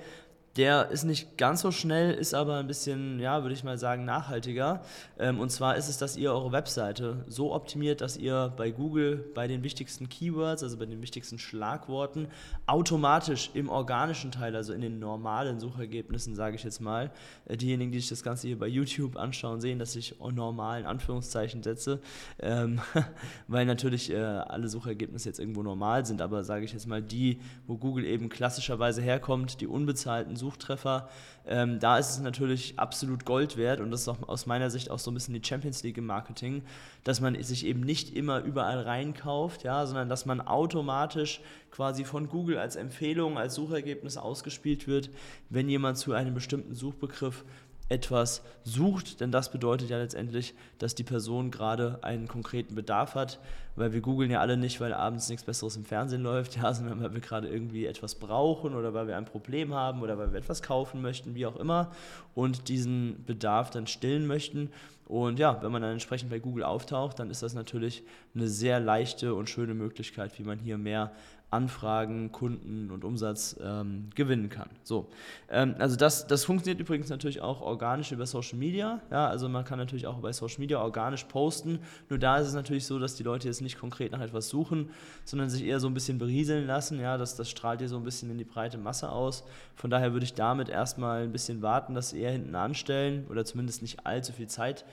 der 0.56 0.90
ist 0.90 1.02
nicht 1.02 1.36
ganz 1.36 1.62
so 1.62 1.72
schnell, 1.72 2.14
ist 2.14 2.32
aber 2.32 2.58
ein 2.58 2.68
bisschen, 2.68 3.18
ja, 3.18 3.42
würde 3.42 3.54
ich 3.54 3.64
mal 3.64 3.76
sagen, 3.76 4.04
nachhaltiger. 4.04 4.82
Ähm, 5.18 5.40
und 5.40 5.50
zwar 5.50 5.76
ist 5.76 5.88
es, 5.88 5.98
dass 5.98 6.16
ihr 6.16 6.32
eure 6.32 6.52
Webseite 6.52 7.24
so 7.26 7.52
optimiert, 7.52 8.00
dass 8.00 8.16
ihr 8.16 8.52
bei 8.56 8.70
Google 8.70 9.24
bei 9.34 9.48
den 9.48 9.64
wichtigsten 9.64 10.08
Keywords, 10.08 10.62
also 10.62 10.76
bei 10.76 10.86
den 10.86 11.02
wichtigsten 11.02 11.38
Schlagworten, 11.38 12.28
automatisch 12.66 13.50
im 13.54 13.68
organischen 13.68 14.30
Teil, 14.30 14.54
also 14.54 14.72
in 14.72 14.80
den 14.80 15.00
normalen 15.00 15.58
Suchergebnissen, 15.58 16.36
sage 16.36 16.54
ich 16.54 16.62
jetzt 16.62 16.80
mal, 16.80 17.10
äh, 17.46 17.56
diejenigen, 17.56 17.90
die 17.90 17.98
sich 17.98 18.10
das 18.10 18.22
Ganze 18.22 18.46
hier 18.46 18.58
bei 18.58 18.68
YouTube 18.68 19.16
anschauen, 19.16 19.60
sehen, 19.60 19.80
dass 19.80 19.96
ich 19.96 20.14
normal 20.20 20.80
in 20.80 20.86
Anführungszeichen 20.86 21.64
setze, 21.64 22.00
ähm, 22.38 22.80
weil 23.48 23.66
natürlich 23.66 24.10
äh, 24.10 24.16
alle 24.16 24.68
Suchergebnisse 24.68 25.28
jetzt 25.28 25.40
irgendwo 25.40 25.64
normal 25.64 26.06
sind, 26.06 26.22
aber 26.22 26.44
sage 26.44 26.64
ich 26.64 26.72
jetzt 26.72 26.86
mal 26.86 27.02
die, 27.02 27.40
wo 27.66 27.76
Google 27.76 28.04
eben 28.04 28.28
klassischerweise 28.28 29.02
herkommt, 29.02 29.60
die 29.60 29.66
unbezahlten 29.66 30.36
Suchtreffer. 30.44 31.08
Ähm, 31.46 31.78
da 31.80 31.98
ist 31.98 32.10
es 32.10 32.20
natürlich 32.20 32.78
absolut 32.78 33.24
Gold 33.24 33.56
wert 33.56 33.80
und 33.80 33.90
das 33.90 34.02
ist 34.02 34.08
auch 34.08 34.28
aus 34.28 34.44
meiner 34.44 34.68
Sicht 34.68 34.90
auch 34.90 34.98
so 34.98 35.10
ein 35.10 35.14
bisschen 35.14 35.34
die 35.34 35.46
Champions 35.46 35.82
League 35.82 35.96
im 35.96 36.06
Marketing, 36.06 36.62
dass 37.02 37.20
man 37.20 37.42
sich 37.42 37.64
eben 37.64 37.80
nicht 37.80 38.14
immer 38.14 38.40
überall 38.40 38.80
reinkauft, 38.80 39.62
ja, 39.64 39.86
sondern 39.86 40.08
dass 40.08 40.26
man 40.26 40.40
automatisch 40.40 41.40
quasi 41.70 42.04
von 42.04 42.28
Google 42.28 42.58
als 42.58 42.76
Empfehlung, 42.76 43.38
als 43.38 43.54
Suchergebnis 43.54 44.16
ausgespielt 44.16 44.86
wird, 44.86 45.10
wenn 45.50 45.68
jemand 45.68 45.98
zu 45.98 46.12
einem 46.12 46.34
bestimmten 46.34 46.74
Suchbegriff 46.74 47.44
etwas 47.88 48.42
sucht, 48.62 49.20
denn 49.20 49.30
das 49.30 49.52
bedeutet 49.52 49.90
ja 49.90 49.98
letztendlich, 49.98 50.54
dass 50.78 50.94
die 50.94 51.04
Person 51.04 51.50
gerade 51.50 51.98
einen 52.02 52.28
konkreten 52.28 52.74
Bedarf 52.74 53.14
hat, 53.14 53.40
weil 53.76 53.92
wir 53.92 54.00
googeln 54.00 54.30
ja 54.30 54.40
alle 54.40 54.56
nicht, 54.56 54.80
weil 54.80 54.94
abends 54.94 55.28
nichts 55.28 55.44
Besseres 55.44 55.76
im 55.76 55.84
Fernsehen 55.84 56.22
läuft, 56.22 56.56
ja, 56.62 56.72
sondern 56.72 57.02
weil 57.02 57.12
wir 57.12 57.20
gerade 57.20 57.48
irgendwie 57.48 57.84
etwas 57.84 58.14
brauchen 58.14 58.74
oder 58.74 58.94
weil 58.94 59.06
wir 59.06 59.16
ein 59.16 59.26
Problem 59.26 59.74
haben 59.74 60.02
oder 60.02 60.16
weil 60.16 60.32
wir 60.32 60.38
etwas 60.38 60.62
kaufen 60.62 61.02
möchten, 61.02 61.34
wie 61.34 61.46
auch 61.46 61.56
immer, 61.56 61.92
und 62.34 62.68
diesen 62.68 63.24
Bedarf 63.26 63.70
dann 63.70 63.86
stillen 63.86 64.26
möchten. 64.26 64.70
Und 65.06 65.38
ja, 65.38 65.62
wenn 65.62 65.70
man 65.70 65.82
dann 65.82 65.92
entsprechend 65.92 66.30
bei 66.30 66.38
Google 66.38 66.64
auftaucht, 66.64 67.18
dann 67.18 67.30
ist 67.30 67.42
das 67.42 67.52
natürlich 67.52 68.02
eine 68.34 68.48
sehr 68.48 68.80
leichte 68.80 69.34
und 69.34 69.50
schöne 69.50 69.74
Möglichkeit, 69.74 70.38
wie 70.38 70.44
man 70.44 70.58
hier 70.58 70.78
mehr 70.78 71.12
Anfragen, 71.54 72.32
Kunden 72.32 72.90
und 72.90 73.04
Umsatz 73.04 73.56
ähm, 73.62 74.10
gewinnen 74.14 74.48
kann. 74.48 74.68
So, 74.82 75.08
ähm, 75.48 75.76
also 75.78 75.96
das, 75.96 76.26
das 76.26 76.44
funktioniert 76.44 76.80
übrigens 76.80 77.08
natürlich 77.08 77.40
auch 77.40 77.60
organisch 77.60 78.12
über 78.12 78.26
Social 78.26 78.58
Media. 78.58 79.00
Ja, 79.10 79.28
also 79.28 79.48
man 79.48 79.64
kann 79.64 79.78
natürlich 79.78 80.06
auch 80.06 80.18
bei 80.18 80.32
Social 80.32 80.58
Media 80.58 80.80
organisch 80.80 81.24
posten. 81.24 81.78
Nur 82.08 82.18
da 82.18 82.38
ist 82.38 82.48
es 82.48 82.54
natürlich 82.54 82.86
so, 82.86 82.98
dass 82.98 83.14
die 83.14 83.22
Leute 83.22 83.46
jetzt 83.46 83.60
nicht 83.60 83.78
konkret 83.78 84.12
nach 84.12 84.20
etwas 84.20 84.48
suchen, 84.48 84.90
sondern 85.24 85.48
sich 85.48 85.64
eher 85.64 85.80
so 85.80 85.86
ein 85.86 85.94
bisschen 85.94 86.18
berieseln 86.18 86.66
lassen. 86.66 87.00
Ja, 87.00 87.16
das, 87.16 87.36
das 87.36 87.48
strahlt 87.48 87.80
ihr 87.80 87.88
so 87.88 87.96
ein 87.96 88.04
bisschen 88.04 88.30
in 88.30 88.38
die 88.38 88.44
breite 88.44 88.76
Masse 88.76 89.10
aus. 89.10 89.44
Von 89.76 89.90
daher 89.90 90.12
würde 90.12 90.24
ich 90.24 90.34
damit 90.34 90.68
erstmal 90.68 91.22
ein 91.22 91.32
bisschen 91.32 91.62
warten, 91.62 91.94
dass 91.94 92.10
sie 92.10 92.20
eher 92.20 92.32
hinten 92.32 92.54
anstellen 92.54 93.26
oder 93.30 93.44
zumindest 93.44 93.82
nicht 93.82 94.04
allzu 94.06 94.32
viel 94.32 94.48
Zeit 94.48 94.84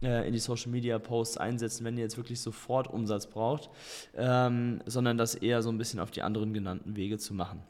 in 0.00 0.32
die 0.32 0.38
Social 0.38 0.70
Media 0.70 0.98
Posts 0.98 1.36
einsetzen, 1.36 1.84
wenn 1.84 1.96
ihr 1.96 2.04
jetzt 2.04 2.16
wirklich 2.16 2.40
sofort 2.40 2.88
Umsatz 2.88 3.26
braucht, 3.26 3.70
ähm, 4.16 4.80
sondern 4.86 5.18
das 5.18 5.34
eher 5.34 5.62
so 5.62 5.70
ein 5.70 5.78
bisschen 5.78 6.00
auf 6.00 6.10
die 6.10 6.22
anderen 6.22 6.54
genannten 6.54 6.96
Wege 6.96 7.18
zu 7.18 7.34
machen. 7.34 7.62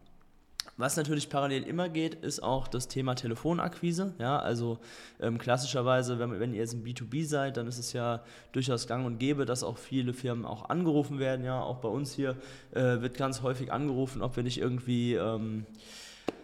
Was 0.81 0.97
natürlich 0.97 1.29
parallel 1.29 1.65
immer 1.65 1.91
geht, 1.91 2.15
ist 2.15 2.43
auch 2.43 2.67
das 2.67 2.89
Thema 2.89 3.15
Telefonakquise. 3.15 4.15
Ja, 4.19 4.39
also 4.39 4.79
ähm, 5.21 5.37
klassischerweise, 5.37 6.19
wenn, 6.19 6.41
wenn, 6.41 6.55
ihr 6.55 6.61
jetzt 6.61 6.73
ein 6.73 6.83
B2B 6.83 7.27
seid, 7.27 7.59
dann 7.59 7.67
ist 7.67 7.79
es 7.79 7.93
ja 7.93 8.23
durchaus 8.53 8.87
gang 8.87 9.05
und 9.05 9.19
gäbe, 9.19 9.45
dass 9.45 9.63
auch 9.63 9.77
viele 9.77 10.15
Firmen 10.15 10.47
auch 10.47 10.71
angerufen 10.71 11.19
werden. 11.19 11.45
Ja, 11.45 11.61
auch 11.61 11.79
bei 11.79 11.89
uns 11.91 12.15
hier 12.15 12.35
äh, 12.73 13.03
wird 13.03 13.15
ganz 13.19 13.43
häufig 13.43 13.71
angerufen, 13.71 14.23
ob 14.23 14.37
wir 14.37 14.43
nicht 14.43 14.57
irgendwie 14.57 15.17
ähm, 15.17 15.67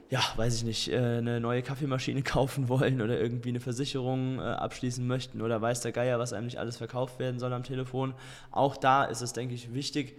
ja, 0.09 0.21
weiß 0.37 0.55
ich 0.57 0.65
nicht, 0.65 0.89
äh, 0.89 0.97
eine 0.97 1.41
neue 1.41 1.63
Kaffeemaschine 1.63 2.23
kaufen 2.25 2.69
wollen 2.69 3.03
oder 3.03 3.19
irgendwie 3.19 3.49
eine 3.49 3.61
Versicherung 3.61 4.39
äh, 4.39 4.43
abschließen 4.43 5.07
möchten 5.07 5.43
oder 5.43 5.61
weiß 5.61 5.81
der 5.81 5.93
Geier, 5.93 6.19
was 6.19 6.33
einem 6.33 6.47
nicht 6.47 6.59
alles 6.59 6.77
verkauft 6.77 7.19
werden 7.19 7.39
soll 7.39 7.53
am 7.53 7.65
Telefon. 7.65 8.15
Auch 8.51 8.77
da 8.77 9.05
ist 9.05 9.21
es, 9.21 9.33
denke 9.33 9.55
ich, 9.55 9.75
wichtig, 9.75 10.19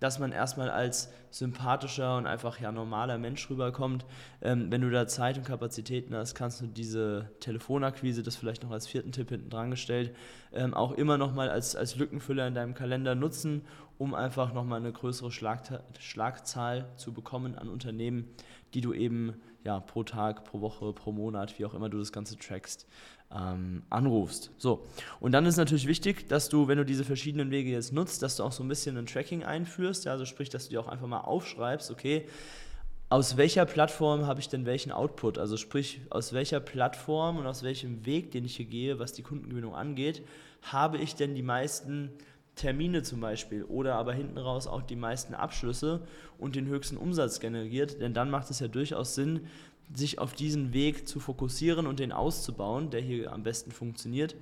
dass 0.00 0.18
man 0.18 0.32
erstmal 0.32 0.70
als 0.70 1.10
sympathischer 1.30 2.16
und 2.16 2.26
einfach 2.26 2.60
ja 2.60 2.72
normaler 2.72 3.18
Mensch 3.18 3.48
rüberkommt. 3.50 4.04
Ähm, 4.42 4.70
wenn 4.70 4.80
du 4.80 4.90
da 4.90 5.06
Zeit 5.06 5.38
und 5.38 5.44
Kapazitäten 5.44 6.14
hast, 6.14 6.34
kannst 6.34 6.60
du 6.60 6.66
diese 6.66 7.30
Telefonakquise, 7.40 8.22
das 8.22 8.36
vielleicht 8.36 8.62
noch 8.62 8.70
als 8.70 8.86
vierten 8.86 9.12
Tipp 9.12 9.28
hinten 9.28 9.50
dran 9.50 9.70
gestellt, 9.70 10.14
ähm, 10.52 10.74
auch 10.74 10.92
immer 10.92 11.18
nochmal 11.18 11.50
als, 11.50 11.76
als 11.76 11.96
Lückenfüller 11.96 12.46
in 12.46 12.54
deinem 12.54 12.74
Kalender 12.74 13.14
nutzen, 13.14 13.62
um 13.98 14.14
einfach 14.14 14.52
nochmal 14.54 14.80
eine 14.80 14.92
größere 14.92 15.30
Schlag 15.30 15.62
Schlagzahl 15.98 16.88
zu 16.96 17.12
bekommen 17.12 17.56
an 17.56 17.68
Unternehmen, 17.68 18.28
die 18.74 18.80
du 18.80 18.92
eben 18.92 19.34
ja, 19.64 19.80
pro 19.80 20.04
Tag, 20.04 20.44
pro 20.44 20.60
Woche, 20.60 20.92
pro 20.92 21.12
Monat, 21.12 21.58
wie 21.58 21.64
auch 21.64 21.74
immer 21.74 21.88
du 21.88 21.98
das 21.98 22.12
Ganze 22.12 22.38
trackst, 22.38 22.86
ähm, 23.30 23.82
anrufst. 23.90 24.50
So, 24.56 24.86
und 25.20 25.32
dann 25.32 25.44
ist 25.46 25.56
natürlich 25.56 25.86
wichtig, 25.86 26.28
dass 26.28 26.48
du, 26.48 26.68
wenn 26.68 26.78
du 26.78 26.84
diese 26.84 27.04
verschiedenen 27.04 27.50
Wege 27.50 27.70
jetzt 27.70 27.92
nutzt, 27.92 28.22
dass 28.22 28.36
du 28.36 28.44
auch 28.44 28.52
so 28.52 28.62
ein 28.62 28.68
bisschen 28.68 28.96
ein 28.96 29.06
Tracking 29.06 29.44
einführst, 29.44 30.04
ja, 30.04 30.12
also 30.12 30.24
sprich, 30.24 30.48
dass 30.48 30.64
du 30.64 30.70
dir 30.70 30.80
auch 30.80 30.88
einfach 30.88 31.08
mal 31.18 31.24
aufschreibst, 31.28 31.90
okay, 31.90 32.26
aus 33.10 33.36
welcher 33.36 33.64
Plattform 33.64 34.26
habe 34.26 34.40
ich 34.40 34.48
denn 34.48 34.66
welchen 34.66 34.92
Output? 34.92 35.38
Also 35.38 35.56
sprich, 35.56 36.02
aus 36.10 36.32
welcher 36.32 36.60
Plattform 36.60 37.38
und 37.38 37.46
aus 37.46 37.62
welchem 37.62 38.04
Weg, 38.04 38.32
den 38.32 38.44
ich 38.44 38.56
hier 38.56 38.66
gehe, 38.66 38.98
was 38.98 39.12
die 39.14 39.22
Kundengewinnung 39.22 39.74
angeht, 39.74 40.22
habe 40.62 40.98
ich 40.98 41.14
denn 41.14 41.34
die 41.34 41.42
meisten 41.42 42.10
Termine 42.54 43.02
zum 43.02 43.20
Beispiel 43.20 43.64
oder 43.64 43.94
aber 43.94 44.12
hinten 44.12 44.36
raus 44.36 44.66
auch 44.66 44.82
die 44.82 44.96
meisten 44.96 45.34
Abschlüsse 45.34 46.06
und 46.38 46.56
den 46.56 46.66
höchsten 46.66 46.96
Umsatz 46.96 47.40
generiert, 47.40 48.00
denn 48.00 48.14
dann 48.14 48.30
macht 48.30 48.50
es 48.50 48.58
ja 48.58 48.68
durchaus 48.68 49.14
Sinn, 49.14 49.46
sich 49.94 50.18
auf 50.18 50.34
diesen 50.34 50.74
Weg 50.74 51.08
zu 51.08 51.18
fokussieren 51.18 51.86
und 51.86 52.00
den 52.00 52.12
auszubauen, 52.12 52.90
der 52.90 53.00
hier 53.00 53.32
am 53.32 53.42
besten 53.42 53.70
funktioniert 53.70 54.34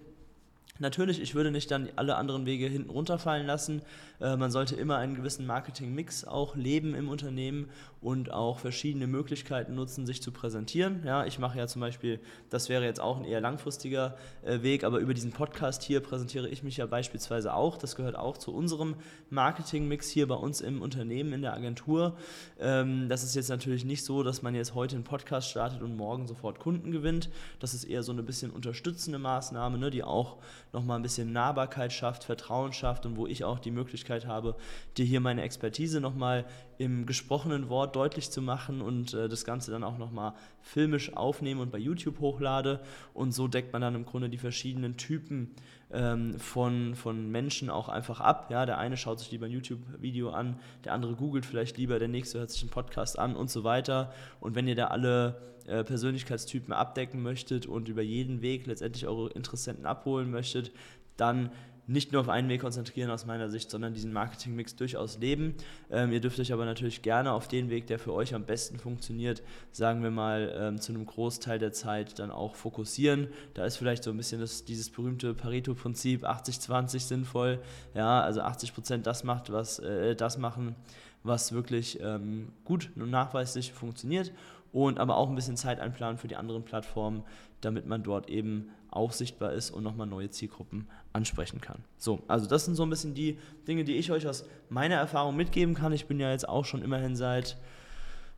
Natürlich, 0.79 1.21
ich 1.21 1.35
würde 1.35 1.51
nicht 1.51 1.71
dann 1.71 1.89
alle 1.97 2.17
anderen 2.17 2.47
Wege 2.47 2.67
hinten 2.67 2.91
runterfallen 2.91 3.47
lassen. 3.47 3.83
Äh, 4.21 4.37
man 4.37 4.51
sollte 4.51 4.77
immer 4.77 4.97
einen 4.97 5.15
gewissen 5.15 5.47
Marketing-Mix 5.47 6.25
auch 6.25 6.57
leben 6.57 6.95
im 6.95 7.09
Unternehmen 7.09 7.69
und 8.01 8.31
auch 8.31 8.59
verschiedene 8.59 9.07
Möglichkeiten 9.07 9.75
nutzen, 9.75 10.07
sich 10.07 10.23
zu 10.23 10.33
präsentieren. 10.33 11.03
Ja, 11.05 11.25
ich 11.25 11.39
mache 11.39 11.59
ja 11.59 11.67
zum 11.67 11.81
Beispiel, 11.81 12.21
das 12.51 12.69
wäre 12.69 12.85
jetzt 12.85 13.01
auch 13.01 13.19
ein 13.19 13.25
eher 13.25 13.41
langfristiger 13.41 14.17
äh, 14.43 14.63
Weg, 14.63 14.85
aber 14.85 14.99
über 14.99 15.15
diesen 15.15 15.33
Podcast 15.33 15.83
hier 15.83 16.01
präsentiere 16.01 16.49
ich 16.49 16.63
mich 16.63 16.77
ja 16.77 16.87
beispielsweise 16.87 17.55
auch. 17.55 17.79
Das 17.79 17.97
gehört 17.97 18.17
auch 18.17 18.37
zu 18.37 18.55
unserem 18.55 18.97
Marketing-Mix 19.31 20.09
hier 20.11 20.29
bei 20.29 20.35
uns 20.35 20.61
im 20.61 20.83
Unternehmen, 20.83 21.33
in 21.33 21.43
der 21.43 21.55
Agentur. 21.55 22.17
Ähm, 22.61 23.09
das 23.09 23.25
ist 23.25 23.35
jetzt 23.35 23.49
natürlich 23.49 23.85
nicht 23.85 24.05
so, 24.05 24.23
dass 24.23 24.43
man 24.43 24.55
jetzt 24.55 24.75
heute 24.75 24.95
einen 24.95 25.05
Podcast 25.05 25.51
startet 25.51 25.83
und 25.83 25.97
morgen 25.97 26.27
sofort 26.27 26.59
Kunden 26.59 26.93
gewinnt. 26.93 27.31
Das 27.61 27.75
ist 27.75 27.85
eher 27.85 28.03
so 28.03 28.13
eine 28.13 28.23
bisschen 28.23 28.51
unterstützende 28.51 29.19
Maßnahme, 29.19 29.79
ne, 29.79 29.91
die 29.91 30.05
auch 30.05 30.37
nochmal 30.77 30.99
ein 30.99 31.03
bisschen 31.03 31.33
Nahbarkeit 31.33 31.93
schafft, 31.93 32.23
Vertrauen 32.23 32.73
schafft 32.73 33.07
und 33.07 33.17
wo 33.17 33.27
ich 33.27 33.43
auch 33.43 33.59
die 33.59 33.71
Möglichkeit 33.71 34.27
habe, 34.27 34.57
dir 34.97 35.05
hier 35.05 35.21
meine 35.21 35.43
Expertise 35.43 36.01
nochmal 36.01 36.45
im 36.79 37.07
gesprochenen 37.07 37.69
Wort 37.69 37.97
deutlich 37.97 38.31
zu 38.31 38.43
machen 38.43 38.83
und 38.83 39.15
äh, 39.15 39.29
das 39.29 39.45
Ganze 39.45 39.71
dann 39.71 39.83
auch 39.83 39.99
nochmal 39.99 40.35
filmisch 40.61 41.17
aufnehme 41.17 41.63
und 41.63 41.73
bei 41.73 41.79
YouTube 41.79 42.21
hochlade. 42.21 42.81
Und 43.15 43.33
so 43.33 43.49
deckt 43.49 43.73
man 43.73 43.83
dann 43.83 43.95
im 43.95 44.05
Grunde 44.05 44.29
die 44.29 44.39
verschiedenen 44.39 44.97
Typen 44.97 45.55
ähm, 45.97 46.39
von, 46.39 46.95
von 46.95 47.31
Menschen 47.31 47.71
auch 47.71 47.89
einfach 47.89 48.21
ab. 48.21 48.51
Ja, 48.51 48.67
der 48.67 48.79
eine 48.79 48.97
schaut 48.97 49.19
sich 49.19 49.31
lieber 49.31 49.47
ein 49.47 49.53
YouTube-Video 49.53 50.31
an, 50.31 50.61
der 50.85 50.93
andere 50.93 51.15
googelt 51.15 51.47
vielleicht 51.47 51.79
lieber, 51.79 51.99
der 51.99 52.09
nächste 52.09 52.39
hört 52.39 52.51
sich 52.51 52.63
einen 52.63 52.71
Podcast 52.71 53.19
an 53.19 53.35
und 53.35 53.51
so 53.51 53.65
weiter. 53.65 54.13
Und 54.41 54.55
wenn 54.55 54.69
ihr 54.69 54.77
da 54.77 54.89
alle 54.89 55.41
äh, 55.67 55.83
Persönlichkeitstypen 55.83 56.73
abdecken 56.73 57.23
möchtet 57.23 57.67
und 57.67 57.89
über 57.89 58.03
jeden 58.03 58.43
Weg 58.43 58.67
letztendlich 58.67 59.07
eure 59.07 59.31
Interessenten 59.31 59.87
abholen 59.87 60.31
möchtet, 60.31 60.71
dann 61.17 61.51
nicht 61.87 62.13
nur 62.13 62.21
auf 62.21 62.29
einen 62.29 62.49
Weg 62.49 62.61
konzentrieren 62.61 63.11
aus 63.11 63.27
meiner 63.27 63.49
Sicht, 63.49 63.71
sondern 63.71 63.95
diesen 63.95 64.13
Marketingmix 64.13 64.77
durchaus 64.77 65.19
leben. 65.19 65.55
Ähm, 65.91 66.13
ihr 66.13 66.21
dürft 66.21 66.39
euch 66.41 66.53
aber 66.53 66.65
natürlich 66.65 67.03
gerne 67.03 67.33
auf 67.33 67.49
den 67.49 67.71
Weg, 67.71 67.87
der 67.87 67.99
für 67.99 68.13
euch 68.13 68.35
am 68.35 68.45
besten 68.45 68.79
funktioniert, 68.79 69.43
sagen 69.73 70.03
wir 70.03 70.11
mal 70.11 70.53
ähm, 70.57 70.81
zu 70.81 70.93
einem 70.93 71.07
Großteil 71.07 71.59
der 71.59 71.73
Zeit 71.73 72.19
dann 72.19 72.31
auch 72.31 72.57
fokussieren. 72.57 73.29
Da 73.55 73.65
ist 73.65 73.77
vielleicht 73.77 74.05
so 74.05 74.11
ein 74.11 74.17
bisschen 74.17 74.41
das, 74.41 74.65
dieses 74.65 74.91
berühmte 74.91 75.35
Pareto-Prinzip 75.35 76.25
80-20 76.25 77.01
sinnvoll. 77.01 77.61
Ja, 77.95 78.21
also 78.21 78.41
80 78.41 78.75
Prozent 78.75 79.07
das 79.07 79.25
macht, 79.25 79.53
was 79.53 79.79
äh, 79.79 80.17
das 80.17 80.39
machen, 80.39 80.75
was 81.23 81.53
wirklich 81.53 82.01
ähm, 82.01 82.49
gut 82.65 82.91
und 82.97 83.11
nachweislich 83.11 83.73
funktioniert 83.73 84.33
und 84.77 84.99
aber 84.99 85.17
auch 85.17 85.31
ein 85.31 85.35
bisschen 85.35 85.57
Zeit 85.57 85.81
einplanen 85.81 86.19
für 86.19 86.29
die 86.29 86.37
anderen 86.37 86.63
Plattformen, 86.63 87.23
damit 87.63 87.87
man 87.87 88.03
dort 88.03 88.29
eben 88.29 88.69
auch 88.91 89.13
sichtbar 89.13 89.55
ist 89.55 89.71
und 89.71 89.83
nochmal 89.83 90.07
neue 90.07 90.29
Zielgruppen 90.29 90.87
ansprechen 91.15 91.63
kann. 91.63 91.79
So, 91.97 92.21
also 92.29 92.47
das 92.47 92.67
sind 92.67 92.75
so 92.75 92.83
ein 92.83 92.91
bisschen 92.91 93.15
die 93.15 93.39
Dinge, 93.67 93.85
die 93.85 93.97
ich 93.97 94.13
euch 94.13 94.29
aus 94.29 94.45
meiner 94.69 94.97
Erfahrung 94.97 95.35
mitgeben 95.35 95.75
kann. 95.75 95.95
Ich 95.95 96.05
bin 96.05 96.21
ja 96.21 96.31
jetzt 96.31 96.47
auch 96.47 96.67
schon 96.67 96.83
immerhin 96.83 97.17
seit 97.17 97.57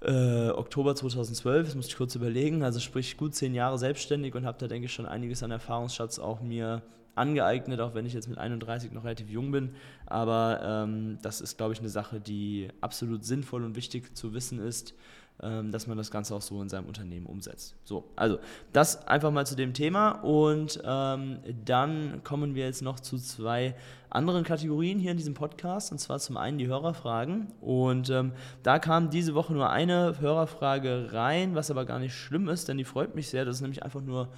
äh, 0.00 0.50
Oktober 0.50 0.94
2012, 0.94 1.66
das 1.66 1.74
muss 1.74 1.88
ich 1.88 1.96
kurz 1.96 2.14
überlegen, 2.14 2.62
also 2.62 2.78
sprich 2.78 3.16
gut 3.16 3.34
zehn 3.34 3.52
Jahre 3.52 3.76
selbstständig 3.76 4.36
und 4.36 4.46
habe 4.46 4.58
da, 4.60 4.68
denke 4.68 4.86
ich, 4.86 4.92
schon 4.92 5.06
einiges 5.06 5.42
an 5.42 5.50
Erfahrungsschatz 5.50 6.20
auch 6.20 6.40
mir 6.40 6.82
angeeignet, 7.16 7.80
auch 7.80 7.94
wenn 7.94 8.06
ich 8.06 8.12
jetzt 8.12 8.28
mit 8.28 8.38
31 8.38 8.92
noch 8.92 9.02
relativ 9.02 9.28
jung 9.28 9.50
bin. 9.50 9.74
Aber 10.06 10.60
ähm, 10.62 11.18
das 11.20 11.40
ist, 11.40 11.56
glaube 11.56 11.72
ich, 11.72 11.80
eine 11.80 11.88
Sache, 11.88 12.20
die 12.20 12.68
absolut 12.80 13.24
sinnvoll 13.24 13.64
und 13.64 13.74
wichtig 13.74 14.16
zu 14.16 14.32
wissen 14.34 14.60
ist, 14.60 14.94
dass 15.40 15.86
man 15.86 15.96
das 15.96 16.10
Ganze 16.10 16.34
auch 16.34 16.42
so 16.42 16.60
in 16.60 16.68
seinem 16.68 16.86
Unternehmen 16.86 17.26
umsetzt. 17.26 17.76
So, 17.84 18.10
also 18.16 18.38
das 18.72 19.06
einfach 19.06 19.30
mal 19.30 19.46
zu 19.46 19.54
dem 19.54 19.72
Thema 19.72 20.10
und 20.22 20.80
ähm, 20.84 21.38
dann 21.64 22.22
kommen 22.24 22.54
wir 22.56 22.64
jetzt 22.64 22.82
noch 22.82 22.98
zu 22.98 23.18
zwei 23.18 23.76
anderen 24.10 24.42
Kategorien 24.42 24.98
hier 24.98 25.12
in 25.12 25.16
diesem 25.16 25.34
Podcast 25.34 25.92
und 25.92 25.98
zwar 25.98 26.18
zum 26.18 26.36
einen 26.36 26.58
die 26.58 26.66
Hörerfragen 26.66 27.52
und 27.60 28.10
ähm, 28.10 28.32
da 28.62 28.78
kam 28.78 29.10
diese 29.10 29.34
Woche 29.34 29.52
nur 29.52 29.70
eine 29.70 30.18
Hörerfrage 30.18 31.12
rein, 31.12 31.54
was 31.54 31.70
aber 31.70 31.84
gar 31.84 32.00
nicht 32.00 32.14
schlimm 32.14 32.48
ist, 32.48 32.68
denn 32.68 32.78
die 32.78 32.84
freut 32.84 33.14
mich 33.14 33.28
sehr. 33.28 33.44
Das 33.44 33.56
ist 33.56 33.62
nämlich 33.62 33.84
einfach 33.84 34.00
nur 34.00 34.28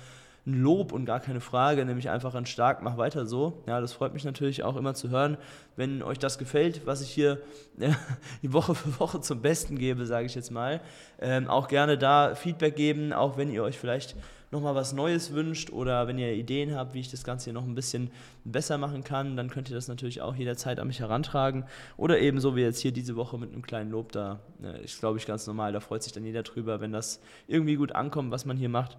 ein 0.47 0.62
Lob 0.62 0.92
und 0.92 1.04
gar 1.04 1.20
keine 1.20 1.40
Frage, 1.40 1.85
nämlich 1.85 2.09
einfach 2.11 2.35
ein 2.35 2.47
stark, 2.47 2.82
mach 2.82 2.97
weiter 2.97 3.26
so. 3.26 3.62
Ja, 3.66 3.80
das 3.80 3.92
freut 3.92 4.14
mich 4.14 4.25
natürlich 4.25 4.62
auch 4.62 4.76
immer 4.76 4.94
zu 4.94 5.11
hören, 5.11 5.37
wenn 5.76 6.02
euch 6.02 6.18
das 6.18 6.38
gefällt, 6.38 6.87
was 6.87 7.02
ich 7.02 7.11
hier 7.11 7.38
äh, 7.78 7.92
die 8.42 8.52
Woche 8.52 8.75
für 8.75 8.99
Woche 8.99 9.20
zum 9.20 9.42
Besten 9.42 9.78
gebe, 9.78 10.06
sage 10.06 10.26
ich 10.26 10.35
jetzt 10.35 10.50
mal. 10.50 10.80
Ähm, 11.20 11.49
auch 11.49 11.68
gerne 11.68 11.99
da 11.99 12.35
Feedback 12.35 12.76
geben, 12.76 13.12
auch 13.12 13.37
wenn 13.37 13.50
ihr 13.50 13.62
euch 13.62 13.78
vielleicht 13.78 14.16
nochmal 14.50 14.75
was 14.75 14.92
Neues 14.92 15.32
wünscht 15.32 15.70
oder 15.70 16.09
wenn 16.09 16.18
ihr 16.18 16.32
Ideen 16.32 16.75
habt, 16.75 16.94
wie 16.94 17.00
ich 17.00 17.11
das 17.11 17.23
Ganze 17.23 17.44
hier 17.44 17.52
noch 17.52 17.64
ein 17.64 17.75
bisschen 17.75 18.11
besser 18.44 18.78
machen 18.78 19.04
kann, 19.04 19.37
dann 19.37 19.49
könnt 19.49 19.68
ihr 19.70 19.76
das 19.76 19.88
natürlich 19.88 20.23
auch 20.23 20.35
jederzeit 20.35 20.80
an 20.80 20.88
mich 20.88 21.00
herantragen. 21.00 21.64
Oder 21.97 22.18
ebenso 22.20 22.56
wie 22.56 22.62
jetzt 22.62 22.80
hier 22.80 22.92
diese 22.92 23.16
Woche 23.16 23.38
mit 23.38 23.52
einem 23.52 23.62
kleinen 23.62 23.90
Lob 23.90 24.12
da. 24.12 24.40
Äh, 24.62 24.85
ist, 24.85 24.99
glaube 25.00 25.18
ich, 25.18 25.26
ganz 25.26 25.47
normal. 25.47 25.73
Da 25.73 25.80
freut 25.80 26.02
sich 26.02 26.12
dann 26.12 26.25
jeder 26.25 26.42
drüber, 26.42 26.80
wenn 26.80 26.92
das 26.92 27.20
irgendwie 27.47 27.76
gut 27.76 27.92
ankommt, 27.92 28.30
was 28.32 28.44
man 28.44 28.56
hier 28.56 28.68
macht. 28.68 28.97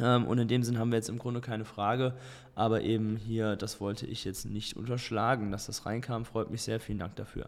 Ähm, 0.00 0.26
und 0.26 0.38
in 0.38 0.48
dem 0.48 0.62
Sinn 0.62 0.78
haben 0.78 0.90
wir 0.90 0.96
jetzt 0.96 1.08
im 1.08 1.18
Grunde 1.18 1.40
keine 1.40 1.64
Frage. 1.64 2.14
Aber 2.60 2.82
eben 2.82 3.16
hier, 3.16 3.56
das 3.56 3.80
wollte 3.80 4.04
ich 4.04 4.26
jetzt 4.26 4.44
nicht 4.44 4.76
unterschlagen, 4.76 5.50
dass 5.50 5.64
das 5.64 5.86
reinkam, 5.86 6.26
freut 6.26 6.50
mich 6.50 6.60
sehr, 6.60 6.78
vielen 6.78 6.98
Dank 6.98 7.16
dafür. 7.16 7.46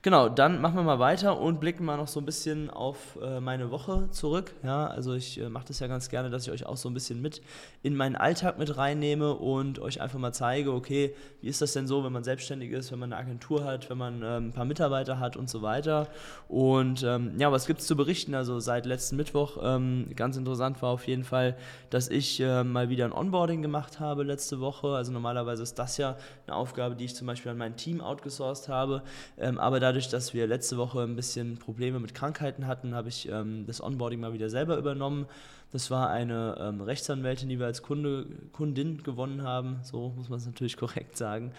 Genau, 0.00 0.30
dann 0.30 0.62
machen 0.62 0.76
wir 0.76 0.84
mal 0.84 0.98
weiter 0.98 1.38
und 1.38 1.60
blicken 1.60 1.84
mal 1.84 1.98
noch 1.98 2.08
so 2.08 2.18
ein 2.18 2.24
bisschen 2.24 2.70
auf 2.70 3.18
äh, 3.20 3.40
meine 3.40 3.70
Woche 3.70 4.08
zurück. 4.10 4.54
Ja, 4.62 4.86
also 4.86 5.12
ich 5.12 5.38
äh, 5.38 5.50
mache 5.50 5.66
das 5.68 5.80
ja 5.80 5.86
ganz 5.86 6.08
gerne, 6.08 6.30
dass 6.30 6.44
ich 6.44 6.50
euch 6.50 6.64
auch 6.64 6.78
so 6.78 6.88
ein 6.88 6.94
bisschen 6.94 7.20
mit 7.20 7.42
in 7.82 7.94
meinen 7.94 8.16
Alltag 8.16 8.58
mit 8.58 8.78
reinnehme 8.78 9.34
und 9.34 9.80
euch 9.80 10.00
einfach 10.00 10.18
mal 10.18 10.32
zeige, 10.32 10.72
okay, 10.72 11.14
wie 11.42 11.48
ist 11.48 11.60
das 11.60 11.74
denn 11.74 11.86
so, 11.86 12.02
wenn 12.02 12.12
man 12.12 12.24
selbstständig 12.24 12.70
ist, 12.70 12.90
wenn 12.90 13.00
man 13.00 13.12
eine 13.12 13.20
Agentur 13.20 13.64
hat, 13.64 13.90
wenn 13.90 13.98
man 13.98 14.22
ähm, 14.22 14.48
ein 14.48 14.52
paar 14.52 14.64
Mitarbeiter 14.64 15.18
hat 15.18 15.36
und 15.36 15.50
so 15.50 15.60
weiter. 15.60 16.08
Und 16.48 17.02
ähm, 17.02 17.32
ja, 17.38 17.52
was 17.52 17.66
gibt 17.66 17.80
es 17.80 17.86
zu 17.86 17.96
berichten? 17.96 18.34
Also 18.34 18.60
seit 18.60 18.86
letzten 18.86 19.16
Mittwoch, 19.16 19.58
ähm, 19.62 20.06
ganz 20.16 20.38
interessant 20.38 20.80
war 20.80 20.88
auf 20.88 21.06
jeden 21.06 21.24
Fall, 21.24 21.54
dass 21.90 22.08
ich 22.08 22.40
äh, 22.40 22.64
mal 22.64 22.88
wieder 22.88 23.04
ein 23.04 23.12
Onboarding 23.12 23.60
gemacht 23.60 24.00
habe 24.00 24.24
letzte 24.38 24.60
Woche. 24.60 24.94
Also 24.94 25.10
normalerweise 25.10 25.64
ist 25.64 25.76
das 25.80 25.96
ja 25.96 26.16
eine 26.46 26.54
Aufgabe, 26.54 26.94
die 26.94 27.06
ich 27.06 27.16
zum 27.16 27.26
Beispiel 27.26 27.50
an 27.50 27.58
mein 27.58 27.76
Team 27.76 28.00
outgesourced 28.00 28.68
habe, 28.68 29.02
ähm, 29.36 29.58
aber 29.58 29.80
da 29.80 29.88
dadurch, 29.88 30.10
dass 30.10 30.34
wir 30.34 30.46
letzte 30.46 30.76
Woche 30.76 31.00
ein 31.00 31.16
bisschen 31.16 31.56
Probleme 31.56 31.98
mit 31.98 32.14
Krankheiten 32.14 32.66
hatten, 32.66 32.94
habe 32.94 33.08
ich 33.08 33.26
ähm, 33.26 33.64
das 33.66 33.82
Onboarding 33.82 34.20
mal 34.20 34.34
wieder 34.34 34.50
selber 34.50 34.76
übernommen. 34.76 35.26
Das 35.72 35.90
war 35.90 36.10
eine 36.10 36.58
ähm, 36.60 36.82
Rechtsanwältin, 36.82 37.48
die 37.48 37.58
wir 37.58 37.64
als 37.64 37.82
Kunde, 37.82 38.26
Kundin 38.52 39.02
gewonnen 39.02 39.42
haben, 39.42 39.78
so 39.82 40.12
muss 40.16 40.28
man 40.28 40.38
es 40.38 40.46
natürlich 40.46 40.76
korrekt 40.84 41.16
sagen. 41.16 41.52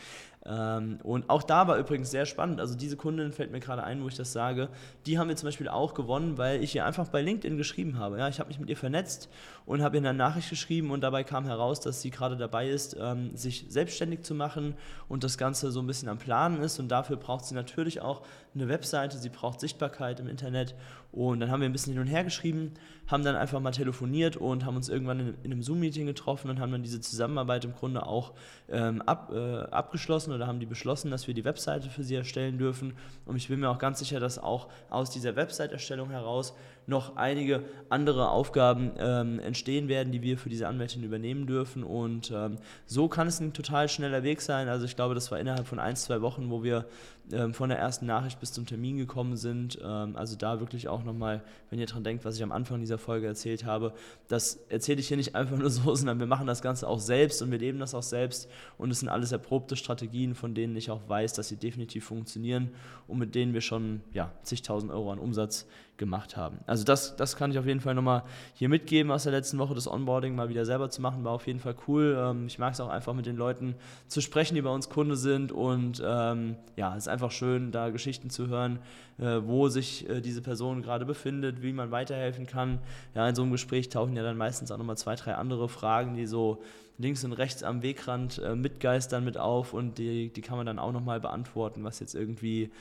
Ähm, 0.46 1.00
und 1.04 1.30
auch 1.30 1.44
da 1.44 1.68
war 1.68 1.78
übrigens 1.78 2.12
sehr 2.12 2.26
spannend. 2.26 2.60
Also 2.62 2.76
diese 2.76 2.96
Kundin 2.96 3.34
fällt 3.34 3.52
mir 3.52 3.60
gerade 3.60 3.84
ein, 3.84 4.02
wo 4.02 4.08
ich 4.08 4.16
das 4.16 4.32
sage. 4.32 4.70
Die 5.06 5.20
haben 5.20 5.28
wir 5.28 5.36
zum 5.36 5.48
Beispiel 5.48 5.68
auch 5.68 5.94
gewonnen, 5.94 6.38
weil 6.38 6.64
ich 6.64 6.76
ihr 6.76 6.86
einfach 6.86 7.10
bei 7.10 7.22
LinkedIn 7.22 7.58
geschrieben 7.58 8.00
habe. 8.00 8.20
Ja, 8.20 8.30
ich 8.30 8.40
habe 8.40 8.48
mich 8.48 8.60
mit 8.60 8.70
ihr 8.70 8.78
vernetzt 8.78 9.30
und 9.66 9.82
habe 9.82 9.98
ihr 9.98 10.02
eine 10.02 10.14
Nachricht 10.14 10.50
geschrieben 10.50 10.92
und 10.92 11.02
dabei 11.02 11.24
kam 11.24 11.46
heraus, 11.46 11.82
dass 11.82 12.02
sie 12.02 12.10
gerade 12.10 12.38
dabei 12.38 12.70
ist, 12.70 12.96
ähm, 13.00 13.36
sich 13.36 13.66
selbstständig 13.70 14.24
zu 14.24 14.34
machen 14.34 14.76
und 15.10 15.24
das 15.24 15.38
Ganze 15.38 15.72
so 15.72 15.82
ein 15.82 15.88
bisschen 15.88 16.08
am 16.08 16.18
Planen 16.18 16.62
ist. 16.62 16.80
Und 16.80 16.88
dafür 16.88 17.18
braucht 17.18 17.46
sie 17.46 17.54
natürlich 17.54 18.02
auch 18.02 18.22
eine 18.56 18.70
Webseite, 18.70 19.18
sie 19.18 19.30
braucht 19.30 19.60
Sichtbarkeit 19.60 20.22
im 20.22 20.28
Internet. 20.28 20.74
Und 21.12 21.40
dann 21.40 21.50
haben 21.50 21.62
wir 21.62 21.68
ein 21.68 21.72
bisschen 21.72 21.94
hin 21.94 22.02
und 22.02 22.08
her 22.08 22.24
geschrieben, 22.24 22.74
haben 23.08 23.24
dann 23.24 23.36
einfach 23.36 23.60
mal 23.60 23.72
telefoniert 23.72 24.38
und 24.38 24.64
haben 24.66 24.76
uns 24.76 24.90
irgendwann 24.90 25.20
in, 25.20 25.28
in 25.44 25.52
einem 25.52 25.64
Zoom-Meeting 25.64 26.06
getroffen 26.06 26.52
und 26.52 26.60
haben 26.60 26.72
dann 26.72 26.84
diese 26.84 27.02
Zusammenarbeit 27.02 27.66
im 27.66 27.74
Grunde 27.74 28.06
auch 28.06 28.34
ähm, 28.70 29.02
ab, 29.02 29.32
äh, 29.34 29.62
abgeschlossen 29.72 30.34
oder 30.34 30.46
haben 30.46 30.60
die 30.60 30.68
beschlossen, 30.68 31.10
dass 31.10 31.28
wir 31.28 31.34
die 31.34 31.46
Webseite 31.46 31.90
für 31.90 32.04
sie 32.04 32.14
erstellen 32.14 32.60
dürfen. 32.60 32.94
Und 33.26 33.38
ich 33.38 33.48
bin 33.48 33.60
mir 33.60 33.70
auch 33.70 33.80
ganz 33.80 34.00
sicher, 34.00 34.20
dass 34.20 34.38
auch 34.38 34.68
aus 34.92 35.10
dieser 35.10 35.36
Website-Erstellung 35.36 36.12
heraus 36.12 36.54
noch 36.90 37.16
einige 37.16 37.64
andere 37.90 38.30
Aufgaben 38.30 38.92
ähm, 38.98 39.40
entstehen 39.40 39.88
werden, 39.88 40.12
die 40.12 40.22
wir 40.22 40.38
für 40.38 40.50
diese 40.50 40.68
Anwältin 40.68 41.04
übernehmen 41.04 41.48
dürfen. 41.48 41.84
Und 41.84 42.32
ähm, 42.32 42.58
so 42.86 43.08
kann 43.08 43.28
es 43.28 43.40
ein 43.40 43.54
total 43.54 43.88
schneller 43.88 44.24
Weg 44.24 44.42
sein. 44.42 44.68
Also 44.68 44.86
ich 44.86 44.96
glaube, 44.96 45.16
das 45.16 45.32
war 45.32 45.40
innerhalb 45.40 45.68
von 45.68 45.80
ein, 45.80 45.96
zwei 45.96 46.22
Wochen, 46.22 46.50
wo 46.50 46.64
wir 46.64 46.86
ähm, 47.32 47.54
von 47.54 47.70
der 47.70 47.78
ersten 47.78 48.08
Nachricht 48.08 48.40
bis 48.40 48.54
zum 48.54 48.66
Termin 48.66 48.98
gekommen 48.98 49.38
sind. 49.38 49.78
Ähm, 49.84 50.16
also 50.16 50.36
da 50.36 50.60
wirklich 50.60 50.88
auch 50.88 51.04
nochmal, 51.04 51.42
wenn 51.70 51.80
ihr 51.80 51.86
dran 51.86 52.04
denkt, 52.04 52.26
was 52.26 52.36
ich 52.36 52.44
am 52.44 52.52
Anfang 52.52 52.80
dieser 52.80 52.98
Folge 52.98 53.28
erzählt 53.28 53.66
habe, 53.66 53.94
das 54.28 54.60
erzähle 54.70 55.00
ich 55.00 55.08
hier 55.08 55.18
nicht 55.18 55.36
einfach 55.36 55.58
nur 55.58 55.70
so, 55.70 55.94
sondern 55.94 56.20
wir 56.20 56.28
machen 56.28 56.48
das 56.48 56.62
Ganze 56.62 56.88
auch 56.88 57.00
selbst 57.00 57.42
und 57.42 57.52
wir 57.52 57.60
leben 57.60 57.80
das 57.80 57.94
auch 57.94 58.04
selbst. 58.04 58.50
Und 58.78 58.90
es 58.90 59.00
sind 59.00 59.10
alles 59.10 59.32
erprobte 59.32 59.76
Strategien, 59.76 60.34
von 60.34 60.56
denen 60.56 60.76
ich 60.76 60.90
auch 60.90 61.08
weiß, 61.08 61.34
dass 61.34 61.48
sie 61.50 61.58
definitiv 61.58 62.06
funktionieren 62.06 62.72
und 63.08 63.20
mit 63.20 63.36
denen 63.36 63.54
wir 63.54 63.62
schon 63.62 64.02
ja, 64.12 64.32
zigtausend 64.42 64.92
Euro 64.92 65.12
an 65.12 65.20
Umsatz 65.20 65.68
gemacht 66.00 66.36
haben. 66.36 66.58
Also 66.66 66.84
das, 66.84 67.16
das 67.16 67.36
kann 67.36 67.52
ich 67.52 67.60
auf 67.60 67.68
jeden 67.68 67.80
Fall 67.80 67.94
nochmal 67.94 68.24
hier 68.56 68.70
mitgeben 68.70 69.12
aus 69.12 69.24
der 69.24 69.32
letzten 69.32 69.60
Woche. 69.60 69.76
Das 69.76 69.88
Onboarding 69.88 70.34
mal 70.34 70.50
wieder 70.50 70.66
selber 70.66 70.90
zu 70.90 71.02
machen, 71.02 71.24
war 71.24 71.34
auf 71.34 71.46
jeden 71.46 71.60
Fall 71.60 71.76
cool. 71.88 72.18
Ähm, 72.18 72.48
ich 72.48 72.58
mag 72.58 72.74
es 72.74 72.80
auch 72.80 72.90
einfach 72.90 73.14
mit 73.14 73.28
den 73.28 73.36
Leuten 73.36 73.76
zu 74.08 74.22
sprechen, 74.22 74.56
die 74.56 74.62
bei 74.64 74.72
uns 74.72 74.90
Kunde 74.90 75.16
sind 75.16 75.52
und 75.52 76.02
ähm, 76.04 76.56
ja, 76.76 76.96
es 76.96 77.04
ist 77.04 77.08
einfach 77.08 77.30
schön, 77.30 77.72
da 77.72 77.90
Geschichten 77.90 78.32
zu 78.32 78.48
hören, 78.48 78.80
äh, 79.20 79.42
wo 79.44 79.70
sich 79.70 80.10
äh, 80.10 80.22
diese 80.22 80.42
Person 80.42 80.82
gerade 80.82 81.06
befindet, 81.06 81.62
wie 81.62 81.74
man 81.74 81.92
weiterhelfen 81.92 82.48
kann. 82.48 82.80
Ja, 83.14 83.30
in 83.30 83.36
so 83.36 83.44
einem 83.44 83.52
Gespräch 83.52 83.90
tauchen 83.90 84.16
ja 84.16 84.24
dann 84.24 84.38
meistens 84.38 84.72
auch 84.72 84.78
nochmal 84.78 84.98
zwei, 84.98 85.16
drei 85.16 85.36
andere 85.36 85.70
Fragen, 85.70 86.16
die 86.16 86.26
so 86.26 86.64
links 86.98 87.24
und 87.24 87.34
rechts 87.34 87.64
am 87.64 87.82
Wegrand 87.82 88.40
äh, 88.40 88.56
mitgeistern 88.56 89.24
mit 89.24 89.38
auf 89.38 89.74
und 89.74 89.98
die, 89.98 90.32
die 90.32 90.42
kann 90.42 90.58
man 90.58 90.66
dann 90.66 90.80
auch 90.80 90.92
nochmal 90.92 91.20
beantworten, 91.20 91.84
was 91.84 92.00
jetzt 92.00 92.16
irgendwie 92.16 92.72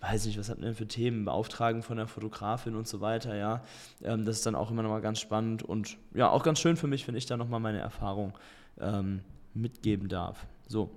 weiß 0.00 0.26
nicht, 0.26 0.38
was 0.38 0.48
hat 0.48 0.58
man 0.58 0.66
denn 0.66 0.74
für 0.74 0.86
Themen, 0.86 1.24
Beauftragen 1.24 1.82
von 1.82 1.96
der 1.96 2.06
Fotografin 2.06 2.76
und 2.76 2.86
so 2.86 3.00
weiter, 3.00 3.34
ja. 3.34 3.62
Ähm, 4.02 4.24
das 4.24 4.36
ist 4.36 4.46
dann 4.46 4.54
auch 4.54 4.70
immer 4.70 4.82
nochmal 4.82 5.00
ganz 5.00 5.20
spannend 5.20 5.62
und 5.62 5.96
ja, 6.14 6.30
auch 6.30 6.42
ganz 6.42 6.60
schön 6.60 6.76
für 6.76 6.86
mich, 6.86 7.06
wenn 7.08 7.16
ich 7.16 7.26
da 7.26 7.36
nochmal 7.36 7.60
meine 7.60 7.78
Erfahrung 7.78 8.32
ähm, 8.80 9.20
mitgeben 9.54 10.08
darf. 10.08 10.46
So, 10.68 10.90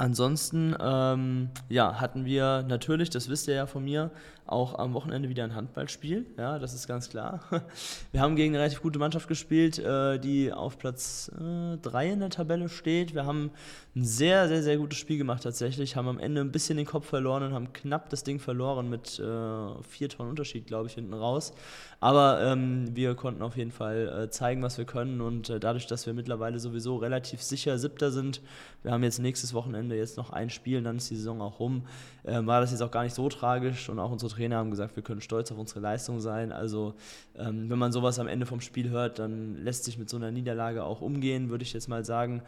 Ansonsten 0.00 0.76
ähm, 0.80 1.50
ja, 1.68 2.00
hatten 2.00 2.24
wir 2.24 2.62
natürlich, 2.68 3.10
das 3.10 3.28
wisst 3.28 3.48
ihr 3.48 3.54
ja 3.54 3.66
von 3.66 3.84
mir, 3.84 4.12
auch 4.46 4.78
am 4.78 4.94
Wochenende 4.94 5.28
wieder 5.28 5.42
ein 5.42 5.56
Handballspiel. 5.56 6.24
Ja, 6.38 6.60
das 6.60 6.72
ist 6.72 6.86
ganz 6.86 7.10
klar. 7.10 7.40
Wir 8.12 8.20
haben 8.20 8.36
gegen 8.36 8.54
eine 8.54 8.62
relativ 8.62 8.80
gute 8.80 8.98
Mannschaft 8.98 9.28
gespielt, 9.28 9.78
äh, 9.78 10.18
die 10.18 10.52
auf 10.52 10.78
Platz 10.78 11.30
3 11.36 12.06
äh, 12.06 12.12
in 12.12 12.20
der 12.20 12.30
Tabelle 12.30 12.68
steht. 12.68 13.14
Wir 13.14 13.26
haben 13.26 13.50
ein 13.98 14.04
sehr, 14.04 14.48
sehr, 14.48 14.62
sehr 14.62 14.76
gutes 14.76 14.98
Spiel 14.98 15.18
gemacht 15.18 15.42
tatsächlich, 15.42 15.96
haben 15.96 16.08
am 16.08 16.18
Ende 16.18 16.40
ein 16.40 16.52
bisschen 16.52 16.76
den 16.76 16.86
Kopf 16.86 17.06
verloren 17.06 17.42
und 17.42 17.52
haben 17.52 17.72
knapp 17.72 18.10
das 18.10 18.22
Ding 18.22 18.38
verloren 18.38 18.88
mit 18.88 19.18
äh, 19.18 19.82
vier 19.82 20.08
Tonnen 20.08 20.30
Unterschied, 20.30 20.66
glaube 20.66 20.88
ich, 20.88 20.94
hinten 20.94 21.14
raus. 21.14 21.52
Aber 22.00 22.40
ähm, 22.42 22.94
wir 22.94 23.16
konnten 23.16 23.42
auf 23.42 23.56
jeden 23.56 23.72
Fall 23.72 24.24
äh, 24.24 24.30
zeigen, 24.30 24.62
was 24.62 24.78
wir 24.78 24.84
können 24.84 25.20
und 25.20 25.50
äh, 25.50 25.58
dadurch, 25.58 25.86
dass 25.86 26.06
wir 26.06 26.14
mittlerweile 26.14 26.60
sowieso 26.60 26.96
relativ 26.96 27.42
sicher 27.42 27.76
Siebter 27.78 28.12
sind, 28.12 28.40
wir 28.82 28.92
haben 28.92 29.02
jetzt 29.02 29.18
nächstes 29.18 29.52
Wochenende 29.52 29.96
jetzt 29.96 30.16
noch 30.16 30.30
ein 30.30 30.50
Spiel 30.50 30.80
dann 30.82 30.98
ist 30.98 31.10
die 31.10 31.16
Saison 31.16 31.40
auch 31.40 31.58
rum, 31.58 31.82
äh, 32.22 32.46
war 32.46 32.60
das 32.60 32.70
jetzt 32.70 32.82
auch 32.82 32.92
gar 32.92 33.02
nicht 33.02 33.14
so 33.14 33.28
tragisch 33.28 33.88
und 33.88 33.98
auch 33.98 34.12
unsere 34.12 34.30
Trainer 34.30 34.58
haben 34.58 34.70
gesagt, 34.70 34.94
wir 34.94 35.02
können 35.02 35.20
stolz 35.20 35.50
auf 35.50 35.58
unsere 35.58 35.80
Leistung 35.80 36.20
sein. 36.20 36.52
Also 36.52 36.94
ähm, 37.36 37.68
wenn 37.68 37.78
man 37.78 37.90
sowas 37.90 38.20
am 38.20 38.28
Ende 38.28 38.46
vom 38.46 38.60
Spiel 38.60 38.90
hört, 38.90 39.18
dann 39.18 39.56
lässt 39.56 39.84
sich 39.84 39.98
mit 39.98 40.08
so 40.08 40.16
einer 40.16 40.30
Niederlage 40.30 40.84
auch 40.84 41.00
umgehen, 41.00 41.50
würde 41.50 41.64
ich 41.64 41.72
jetzt 41.72 41.88
mal 41.88 42.04
sagen. 42.04 42.42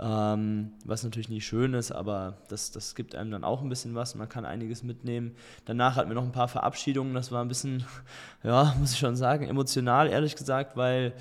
Ähm, 0.00 0.72
was 0.84 1.04
natürlich 1.04 1.28
nicht 1.28 1.46
schön 1.46 1.72
ist, 1.72 1.92
aber 1.92 2.38
das, 2.48 2.72
das 2.72 2.96
gibt 2.96 3.14
einem 3.14 3.30
dann 3.30 3.44
auch 3.44 3.62
ein 3.62 3.68
bisschen 3.68 3.94
was. 3.94 4.16
Man 4.16 4.28
kann 4.28 4.44
einiges 4.44 4.82
mitnehmen. 4.82 5.36
Danach 5.66 5.94
hatten 5.94 6.10
wir 6.10 6.16
noch 6.16 6.24
ein 6.24 6.32
paar 6.32 6.48
Verabschiedungen. 6.48 7.14
Das 7.14 7.30
war 7.30 7.42
ein 7.42 7.48
bisschen, 7.48 7.84
ja, 8.42 8.74
muss 8.80 8.92
ich 8.92 8.98
schon 8.98 9.16
sagen, 9.16 9.46
emotional, 9.48 10.08
ehrlich 10.08 10.34
gesagt, 10.34 10.76
weil 10.76 11.12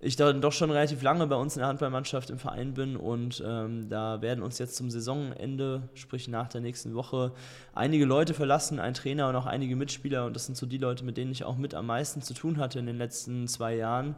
ich 0.00 0.16
da 0.16 0.32
doch 0.32 0.52
schon 0.52 0.70
relativ 0.70 1.02
lange 1.02 1.26
bei 1.26 1.36
uns 1.36 1.56
in 1.56 1.60
der 1.60 1.68
Handballmannschaft 1.68 2.30
im 2.30 2.38
Verein 2.38 2.74
bin 2.74 2.96
und 2.96 3.42
ähm, 3.44 3.88
da 3.88 4.22
werden 4.22 4.44
uns 4.44 4.58
jetzt 4.58 4.76
zum 4.76 4.90
Saisonende, 4.90 5.88
sprich 5.94 6.28
nach 6.28 6.48
der 6.48 6.60
nächsten 6.60 6.94
Woche, 6.94 7.32
einige 7.74 8.04
Leute 8.04 8.32
verlassen, 8.32 8.78
ein 8.78 8.94
Trainer 8.94 9.28
und 9.28 9.34
auch 9.34 9.46
einige 9.46 9.74
Mitspieler 9.74 10.24
und 10.24 10.36
das 10.36 10.46
sind 10.46 10.56
so 10.56 10.66
die 10.66 10.78
Leute, 10.78 11.04
mit 11.04 11.16
denen 11.16 11.32
ich 11.32 11.42
auch 11.42 11.56
mit 11.56 11.74
am 11.74 11.86
meisten 11.86 12.22
zu 12.22 12.32
tun 12.32 12.58
hatte 12.58 12.78
in 12.78 12.86
den 12.86 12.96
letzten 12.96 13.48
zwei 13.48 13.74
Jahren. 13.74 14.14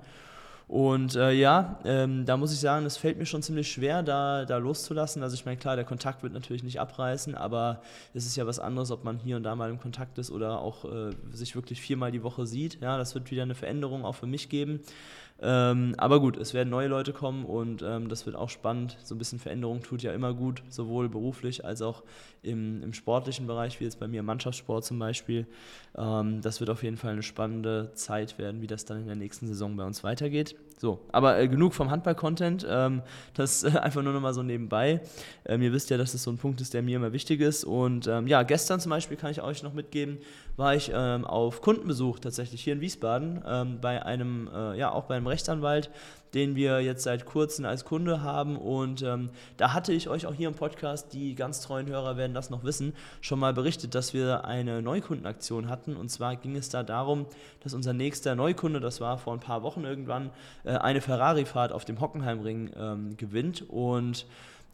Und 0.71 1.17
äh, 1.17 1.33
ja, 1.33 1.81
ähm, 1.85 2.25
da 2.27 2.37
muss 2.37 2.53
ich 2.53 2.61
sagen, 2.61 2.87
es 2.87 2.97
fällt 2.97 3.19
mir 3.19 3.27
schon 3.27 3.43
ziemlich 3.43 3.73
schwer, 3.73 4.05
da, 4.05 4.45
da 4.45 4.57
loszulassen. 4.59 5.21
Also 5.21 5.35
ich 5.35 5.45
meine, 5.45 5.57
klar, 5.57 5.75
der 5.75 5.85
Kontakt 5.85 6.23
wird 6.23 6.33
natürlich 6.33 6.63
nicht 6.63 6.79
abreißen, 6.79 7.35
aber 7.35 7.83
es 8.15 8.25
ist 8.25 8.37
ja 8.37 8.47
was 8.47 8.61
anderes, 8.61 8.93
ob 8.93 9.03
man 9.03 9.19
hier 9.19 9.37
und 9.37 9.43
da 9.43 9.57
mal 9.57 9.69
im 9.69 9.81
Kontakt 9.81 10.17
ist 10.19 10.31
oder 10.31 10.61
auch 10.61 10.85
äh, 10.85 11.11
sich 11.33 11.57
wirklich 11.57 11.81
viermal 11.81 12.13
die 12.13 12.23
Woche 12.23 12.47
sieht. 12.47 12.81
Ja, 12.81 12.99
das 12.99 13.17
wird 13.17 13.33
wieder 13.33 13.43
eine 13.43 13.57
Veränderung 13.57 14.05
auch 14.05 14.15
für 14.15 14.29
mich 14.29 14.49
geben. 14.49 14.79
Ähm, 15.43 15.95
aber 15.97 16.21
gut, 16.21 16.37
es 16.37 16.53
werden 16.53 16.69
neue 16.69 16.89
Leute 16.89 17.13
kommen 17.13 17.45
und 17.47 17.83
ähm, 17.83 18.09
das 18.09 18.27
wird 18.27 18.37
auch 18.37 18.51
spannend. 18.51 18.99
So 19.03 19.15
ein 19.15 19.19
bisschen 19.19 19.39
Veränderung 19.39 19.83
tut 19.83 20.03
ja 20.03 20.13
immer 20.13 20.35
gut, 20.35 20.63
sowohl 20.69 21.09
beruflich 21.09 21.65
als 21.65 21.81
auch 21.81 22.03
im, 22.43 22.83
im 22.83 22.93
sportlichen 22.93 23.47
Bereich, 23.47 23.81
wie 23.81 23.85
jetzt 23.85 23.99
bei 23.99 24.07
mir 24.09 24.21
im 24.21 24.27
Mannschaftssport 24.27 24.85
zum 24.85 24.99
Beispiel. 24.99 25.47
Ähm, 25.97 26.43
das 26.43 26.61
wird 26.61 26.69
auf 26.69 26.83
jeden 26.83 26.99
Fall 26.99 27.13
eine 27.13 27.23
spannende 27.23 27.93
Zeit 27.95 28.39
werden, 28.39 28.61
wie 28.61 28.67
das 28.67 28.85
dann 28.85 29.01
in 29.01 29.07
der 29.07 29.17
nächsten 29.17 29.47
Saison 29.47 29.77
bei 29.77 29.85
uns 29.85 30.05
weitergeht. 30.05 30.57
So, 30.81 30.99
aber 31.13 31.39
äh, 31.39 31.47
genug 31.47 31.75
vom 31.75 31.91
Handball-Content. 31.91 32.67
Ähm, 32.67 33.03
das 33.35 33.65
äh, 33.65 33.69
einfach 33.83 34.03
nur 34.03 34.15
nochmal 34.15 34.33
so 34.33 34.43
nebenbei. 34.43 35.03
Ähm, 35.45 35.61
ihr 35.61 35.75
wisst 35.75 35.91
ja, 35.91 35.99
dass 35.99 36.13
das 36.13 36.23
so 36.23 36.31
ein 36.31 36.39
Punkt 36.39 36.63
ist, 36.63 36.73
der 36.73 36.81
mir 36.81 36.97
immer 36.97 37.13
wichtig 37.13 37.43
ist. 37.43 37.65
Und 37.65 38.07
ähm, 38.07 38.27
ja, 38.27 38.45
gestern 38.45 38.81
zum 38.81 38.89
Beispiel 38.89 39.19
kann 39.19 39.31
ich 39.31 39.43
euch 39.43 39.63
noch 39.63 39.75
mitgeben, 39.75 40.21
war 40.57 40.75
ich 40.75 40.91
ähm, 40.95 41.27
auf 41.27 41.61
Kundenbesuch 41.61 42.19
tatsächlich 42.19 42.63
hier 42.63 42.73
in 42.73 42.81
Wiesbaden 42.81 43.43
ähm, 43.47 43.79
bei 43.83 44.03
einem, 44.07 44.49
äh, 44.55 44.79
ja, 44.79 44.91
auch 44.91 45.05
bei 45.05 45.17
einem 45.17 45.27
Rechtsanwalt, 45.27 45.91
den 46.35 46.55
wir 46.55 46.81
jetzt 46.81 47.03
seit 47.03 47.27
kurzem 47.27 47.65
als 47.65 47.85
Kunde 47.85 48.23
haben. 48.23 48.57
Und 48.57 49.03
ähm, 49.03 49.31
da 49.57 49.73
hatte 49.73 49.93
ich 49.93 50.09
euch 50.09 50.27
auch 50.27 50.35
hier 50.35 50.49
im 50.49 50.55
Podcast, 50.55 51.13
die 51.13 51.35
ganz 51.35 51.61
treuen 51.61 51.89
Hörer 51.89 52.17
werden 52.17 52.35
das 52.35 52.51
noch 52.51 52.65
wissen, 52.65 52.95
schon 53.21 53.39
mal 53.39 53.53
berichtet, 53.53 53.95
dass 53.95 54.15
wir 54.15 54.45
eine 54.45 54.83
Neukundenaktion 54.83 55.69
hatten. 55.69 55.97
Und 55.97 56.11
zwar 56.11 56.37
ging 56.37 56.57
es 56.57 56.69
da 56.69 56.83
darum, 56.83 57.27
dass 57.63 57.75
unser 57.75 57.93
nächster 57.93 58.35
Neukunde, 58.35 58.81
das 58.81 59.01
war 59.01 59.19
vor 59.19 59.33
ein 59.33 59.41
paar 59.41 59.63
Wochen 59.63 59.85
irgendwann, 59.85 60.31
äh, 60.71 60.79
eine 60.79 61.01
Ferrari-Fahrt 61.01 61.73
auf 61.73 61.85
dem 61.85 62.01
Hockenheimring 62.01 62.71
ähm, 62.77 63.17
gewinnt. 63.17 63.69
Und 63.69 64.27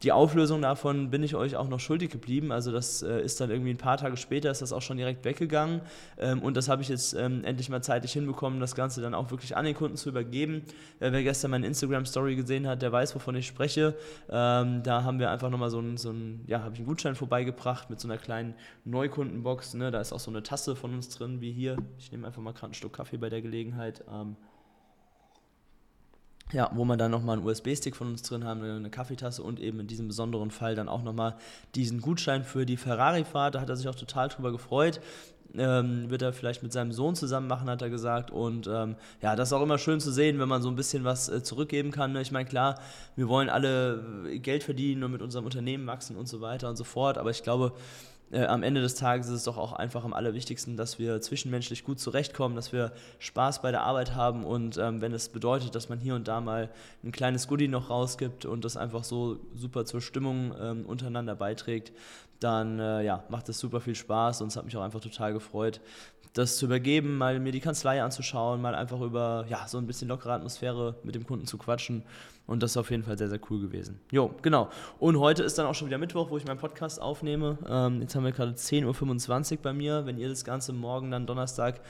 die 0.03 0.11
Auflösung 0.11 0.61
davon 0.61 1.09
bin 1.09 1.23
ich 1.23 1.33
euch 1.33 1.55
auch 1.55 1.67
noch 1.67 1.79
schuldig 1.79 2.11
geblieben. 2.11 2.51
Also 2.51 2.71
das 2.71 3.01
äh, 3.01 3.19
ist 3.19 3.41
dann 3.41 3.49
irgendwie 3.49 3.71
ein 3.71 3.77
paar 3.77 3.97
Tage 3.97 4.15
später, 4.15 4.51
ist 4.51 4.61
das 4.61 4.71
auch 4.71 4.83
schon 4.83 4.97
direkt 4.97 5.25
weggegangen. 5.25 5.81
Ähm, 6.19 6.43
und 6.43 6.55
das 6.55 6.69
habe 6.69 6.83
ich 6.83 6.89
jetzt 6.89 7.13
ähm, 7.13 7.43
endlich 7.43 7.69
mal 7.69 7.81
zeitlich 7.81 8.13
hinbekommen, 8.13 8.59
das 8.59 8.75
Ganze 8.75 9.01
dann 9.01 9.15
auch 9.15 9.31
wirklich 9.31 9.57
an 9.57 9.65
den 9.65 9.73
Kunden 9.73 9.97
zu 9.97 10.09
übergeben. 10.09 10.61
Äh, 10.99 11.11
wer 11.11 11.23
gestern 11.23 11.49
meine 11.49 11.65
Instagram-Story 11.65 12.35
gesehen 12.35 12.67
hat, 12.67 12.83
der 12.83 12.91
weiß, 12.91 13.15
wovon 13.15 13.35
ich 13.35 13.47
spreche. 13.47 13.95
Ähm, 14.29 14.83
da 14.83 15.03
haben 15.03 15.17
wir 15.17 15.31
einfach 15.31 15.49
nochmal 15.49 15.71
so 15.71 15.79
ein, 15.79 15.97
so 15.97 16.13
ja, 16.45 16.61
habe 16.61 16.73
ich 16.73 16.79
einen 16.79 16.87
Gutschein 16.87 17.15
vorbeigebracht 17.15 17.89
mit 17.89 17.99
so 17.99 18.07
einer 18.07 18.19
kleinen 18.19 18.53
Neukundenbox. 18.85 19.73
Ne? 19.73 19.89
Da 19.89 19.99
ist 19.99 20.13
auch 20.13 20.19
so 20.19 20.29
eine 20.29 20.43
Tasse 20.43 20.75
von 20.75 20.93
uns 20.93 21.09
drin, 21.09 21.41
wie 21.41 21.51
hier. 21.51 21.75
Ich 21.97 22.11
nehme 22.11 22.27
einfach 22.27 22.43
mal 22.43 22.53
gerade 22.53 22.71
ein 22.71 22.75
Stück 22.75 22.93
Kaffee 22.93 23.17
bei 23.17 23.29
der 23.29 23.41
Gelegenheit. 23.41 24.03
Ja, 26.53 26.71
wo 26.73 26.85
man 26.85 26.97
dann 26.97 27.11
nochmal 27.11 27.37
einen 27.37 27.45
USB-Stick 27.45 27.95
von 27.95 28.07
uns 28.07 28.21
drin 28.21 28.45
haben, 28.45 28.63
eine 28.63 28.89
Kaffeetasse 28.89 29.43
und 29.43 29.59
eben 29.59 29.81
in 29.81 29.87
diesem 29.87 30.07
besonderen 30.07 30.49
Fall 30.49 30.75
dann 30.75 30.87
auch 30.87 31.03
nochmal 31.03 31.35
diesen 31.75 31.99
Gutschein 31.99 32.45
für 32.45 32.65
die 32.65 32.77
Ferrari-Fahrt. 32.77 33.55
Da 33.55 33.61
hat 33.61 33.69
er 33.69 33.75
sich 33.75 33.87
auch 33.89 33.95
total 33.95 34.29
drüber 34.29 34.53
gefreut. 34.53 35.01
Ähm, 35.57 36.09
wird 36.09 36.21
er 36.21 36.33
vielleicht 36.33 36.63
mit 36.63 36.71
seinem 36.71 36.91
Sohn 36.93 37.15
zusammen 37.15 37.47
machen, 37.47 37.69
hat 37.69 37.81
er 37.81 37.89
gesagt. 37.89 38.31
Und 38.31 38.67
ähm, 38.67 38.95
ja, 39.21 39.35
das 39.35 39.49
ist 39.49 39.53
auch 39.53 39.61
immer 39.61 39.77
schön 39.77 39.99
zu 39.99 40.11
sehen, 40.11 40.39
wenn 40.39 40.47
man 40.47 40.61
so 40.61 40.69
ein 40.69 40.75
bisschen 40.75 41.03
was 41.03 41.27
äh, 41.27 41.43
zurückgeben 41.43 41.91
kann. 41.91 42.13
Ne? 42.13 42.21
Ich 42.21 42.31
meine, 42.31 42.47
klar, 42.47 42.79
wir 43.17 43.27
wollen 43.27 43.49
alle 43.49 44.39
Geld 44.39 44.63
verdienen 44.63 45.03
und 45.03 45.11
mit 45.11 45.21
unserem 45.21 45.45
Unternehmen 45.45 45.85
wachsen 45.85 46.15
und 46.15 46.29
so 46.29 46.39
weiter 46.39 46.69
und 46.69 46.77
so 46.77 46.85
fort. 46.85 47.17
Aber 47.17 47.31
ich 47.31 47.43
glaube, 47.43 47.73
äh, 48.31 48.45
am 48.45 48.63
Ende 48.63 48.81
des 48.81 48.95
Tages 48.95 49.27
ist 49.27 49.33
es 49.33 49.43
doch 49.45 49.57
auch 49.57 49.73
einfach 49.73 50.03
am 50.03 50.13
allerwichtigsten, 50.13 50.75
dass 50.75 50.99
wir 50.99 51.21
zwischenmenschlich 51.21 51.83
gut 51.83 51.99
zurechtkommen, 51.99 52.55
dass 52.55 52.73
wir 52.73 52.91
Spaß 53.19 53.61
bei 53.61 53.71
der 53.71 53.83
Arbeit 53.83 54.15
haben 54.15 54.43
und 54.43 54.77
ähm, 54.77 55.01
wenn 55.01 55.13
es 55.13 55.29
bedeutet, 55.29 55.75
dass 55.75 55.89
man 55.89 55.99
hier 55.99 56.15
und 56.15 56.27
da 56.27 56.41
mal 56.41 56.69
ein 57.03 57.11
kleines 57.11 57.47
Goodie 57.47 57.67
noch 57.67 57.89
rausgibt 57.89 58.45
und 58.45 58.65
das 58.65 58.75
einfach 58.75 59.03
so 59.03 59.39
super 59.55 59.85
zur 59.85 60.01
Stimmung 60.01 60.53
ähm, 60.59 60.85
untereinander 60.85 61.35
beiträgt, 61.35 61.93
dann 62.39 62.79
äh, 62.79 63.03
ja, 63.03 63.23
macht 63.29 63.49
es 63.49 63.59
super 63.59 63.79
viel 63.79 63.95
Spaß 63.95 64.41
und 64.41 64.49
es 64.49 64.57
hat 64.57 64.65
mich 64.65 64.75
auch 64.75 64.83
einfach 64.83 64.99
total 64.99 65.33
gefreut, 65.33 65.79
das 66.33 66.57
zu 66.57 66.65
übergeben, 66.65 67.17
mal 67.17 67.39
mir 67.39 67.51
die 67.51 67.61
Kanzlei 67.61 68.03
anzuschauen, 68.03 68.61
mal 68.61 68.75
einfach 68.75 69.01
über 69.01 69.45
ja, 69.49 69.67
so 69.67 69.77
ein 69.77 69.87
bisschen 69.87 70.07
lockere 70.07 70.33
Atmosphäre 70.33 70.95
mit 71.03 71.15
dem 71.15 71.25
Kunden 71.25 71.47
zu 71.47 71.57
quatschen. 71.57 72.03
Und 72.47 72.63
das 72.63 72.71
ist 72.71 72.77
auf 72.77 72.89
jeden 72.89 73.03
Fall 73.03 73.17
sehr, 73.17 73.29
sehr 73.29 73.39
cool 73.49 73.59
gewesen. 73.59 73.99
Jo, 74.09 74.31
genau. 74.41 74.69
Und 74.99 75.19
heute 75.19 75.43
ist 75.43 75.57
dann 75.57 75.65
auch 75.65 75.75
schon 75.75 75.87
wieder 75.87 75.97
Mittwoch, 75.97 76.29
wo 76.29 76.37
ich 76.37 76.45
meinen 76.45 76.57
Podcast 76.57 77.01
aufnehme. 77.01 77.57
Ähm, 77.69 78.01
jetzt 78.01 78.15
haben 78.15 78.23
wir 78.23 78.31
gerade 78.31 78.53
10.25 78.53 79.51
Uhr 79.51 79.61
bei 79.61 79.73
mir. 79.73 80.05
Wenn 80.05 80.17
ihr 80.17 80.29
das 80.29 80.45
Ganze 80.45 80.71
morgen 80.71 81.11
dann 81.11 81.27
Donnerstag 81.27 81.81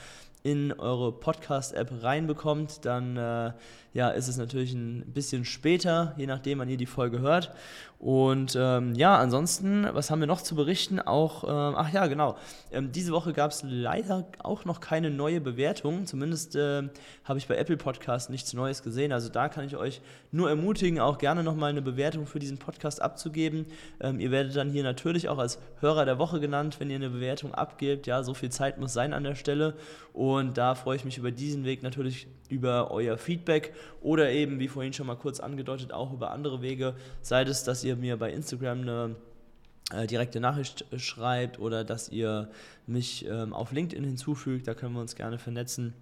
in 0.42 0.72
eure 0.72 1.12
Podcast-App 1.12 2.02
reinbekommt, 2.02 2.84
dann 2.84 3.16
äh, 3.16 3.52
ja, 3.92 4.10
ist 4.10 4.28
es 4.28 4.36
natürlich 4.36 4.72
ein 4.72 5.04
bisschen 5.12 5.44
später, 5.44 6.14
je 6.16 6.26
nachdem, 6.26 6.58
wann 6.58 6.68
ihr 6.68 6.76
die 6.76 6.86
Folge 6.86 7.20
hört. 7.20 7.52
Und 7.98 8.56
ähm, 8.56 8.94
ja, 8.94 9.16
ansonsten, 9.18 9.84
was 9.92 10.10
haben 10.10 10.20
wir 10.20 10.28
noch 10.28 10.40
zu 10.40 10.54
berichten? 10.54 11.00
Auch, 11.00 11.42
ähm, 11.42 11.74
ach 11.76 11.92
ja, 11.92 12.06
genau. 12.06 12.36
Ähm, 12.70 12.92
diese 12.92 13.10
Woche 13.10 13.32
gab 13.32 13.50
es 13.50 13.64
leider 13.66 14.24
auch 14.38 14.64
noch 14.64 14.80
keine 14.80 15.10
neue 15.10 15.40
Bewertung. 15.40 16.06
Zumindest 16.06 16.54
äh, 16.54 16.84
habe 17.24 17.38
ich 17.38 17.48
bei 17.48 17.56
Apple 17.56 17.76
Podcast 17.76 18.30
nichts 18.30 18.52
Neues 18.52 18.84
gesehen. 18.84 19.12
Also 19.12 19.30
da 19.30 19.48
kann 19.48 19.64
ich 19.64 19.76
euch 19.76 20.00
nur 20.30 20.48
ermutigen, 20.48 21.00
auch 21.00 21.18
gerne 21.18 21.42
nochmal 21.42 21.70
eine 21.70 21.82
Bewertung 21.82 22.26
für 22.26 22.38
diesen 22.38 22.58
Podcast 22.58 23.02
abzugeben. 23.02 23.66
Ähm, 24.00 24.20
ihr 24.20 24.30
werdet 24.30 24.54
dann 24.54 24.70
hier 24.70 24.84
natürlich 24.84 25.28
auch 25.28 25.38
als 25.38 25.58
Hörer 25.80 26.04
der 26.04 26.20
Woche 26.20 26.38
genannt, 26.38 26.76
wenn 26.78 26.90
ihr 26.90 26.96
eine 26.96 27.10
Bewertung 27.10 27.52
abgebt. 27.52 28.06
Ja, 28.06 28.22
so 28.22 28.32
viel 28.32 28.50
Zeit 28.50 28.78
muss 28.78 28.92
sein 28.92 29.12
an 29.12 29.24
der 29.24 29.34
Stelle. 29.34 29.74
Und 30.12 30.56
da 30.56 30.76
freue 30.76 30.96
ich 30.96 31.04
mich 31.04 31.18
über 31.18 31.32
diesen 31.32 31.64
Weg 31.64 31.82
natürlich 31.82 32.28
über 32.48 32.90
euer 32.90 33.18
Feedback 33.18 33.72
oder 34.00 34.30
eben, 34.30 34.58
wie 34.58 34.68
vorhin 34.68 34.92
schon 34.92 35.06
mal 35.06 35.16
kurz 35.16 35.40
angedeutet, 35.40 35.92
auch 35.92 36.12
über 36.12 36.30
andere 36.30 36.62
Wege. 36.62 36.94
Sei 37.20 37.42
es, 37.42 37.64
dass 37.64 37.84
ihr 37.84 37.87
mir 37.96 38.16
bei 38.16 38.32
Instagram 38.32 38.80
eine 38.80 39.16
äh, 39.92 40.06
direkte 40.06 40.40
Nachricht 40.40 40.84
schreibt 40.96 41.58
oder 41.58 41.84
dass 41.84 42.08
ihr 42.08 42.50
mich 42.86 43.26
ähm, 43.26 43.52
auf 43.52 43.72
LinkedIn 43.72 44.04
hinzufügt, 44.04 44.68
da 44.68 44.74
können 44.74 44.94
wir 44.94 45.00
uns 45.00 45.16
gerne 45.16 45.38
vernetzen. 45.38 45.94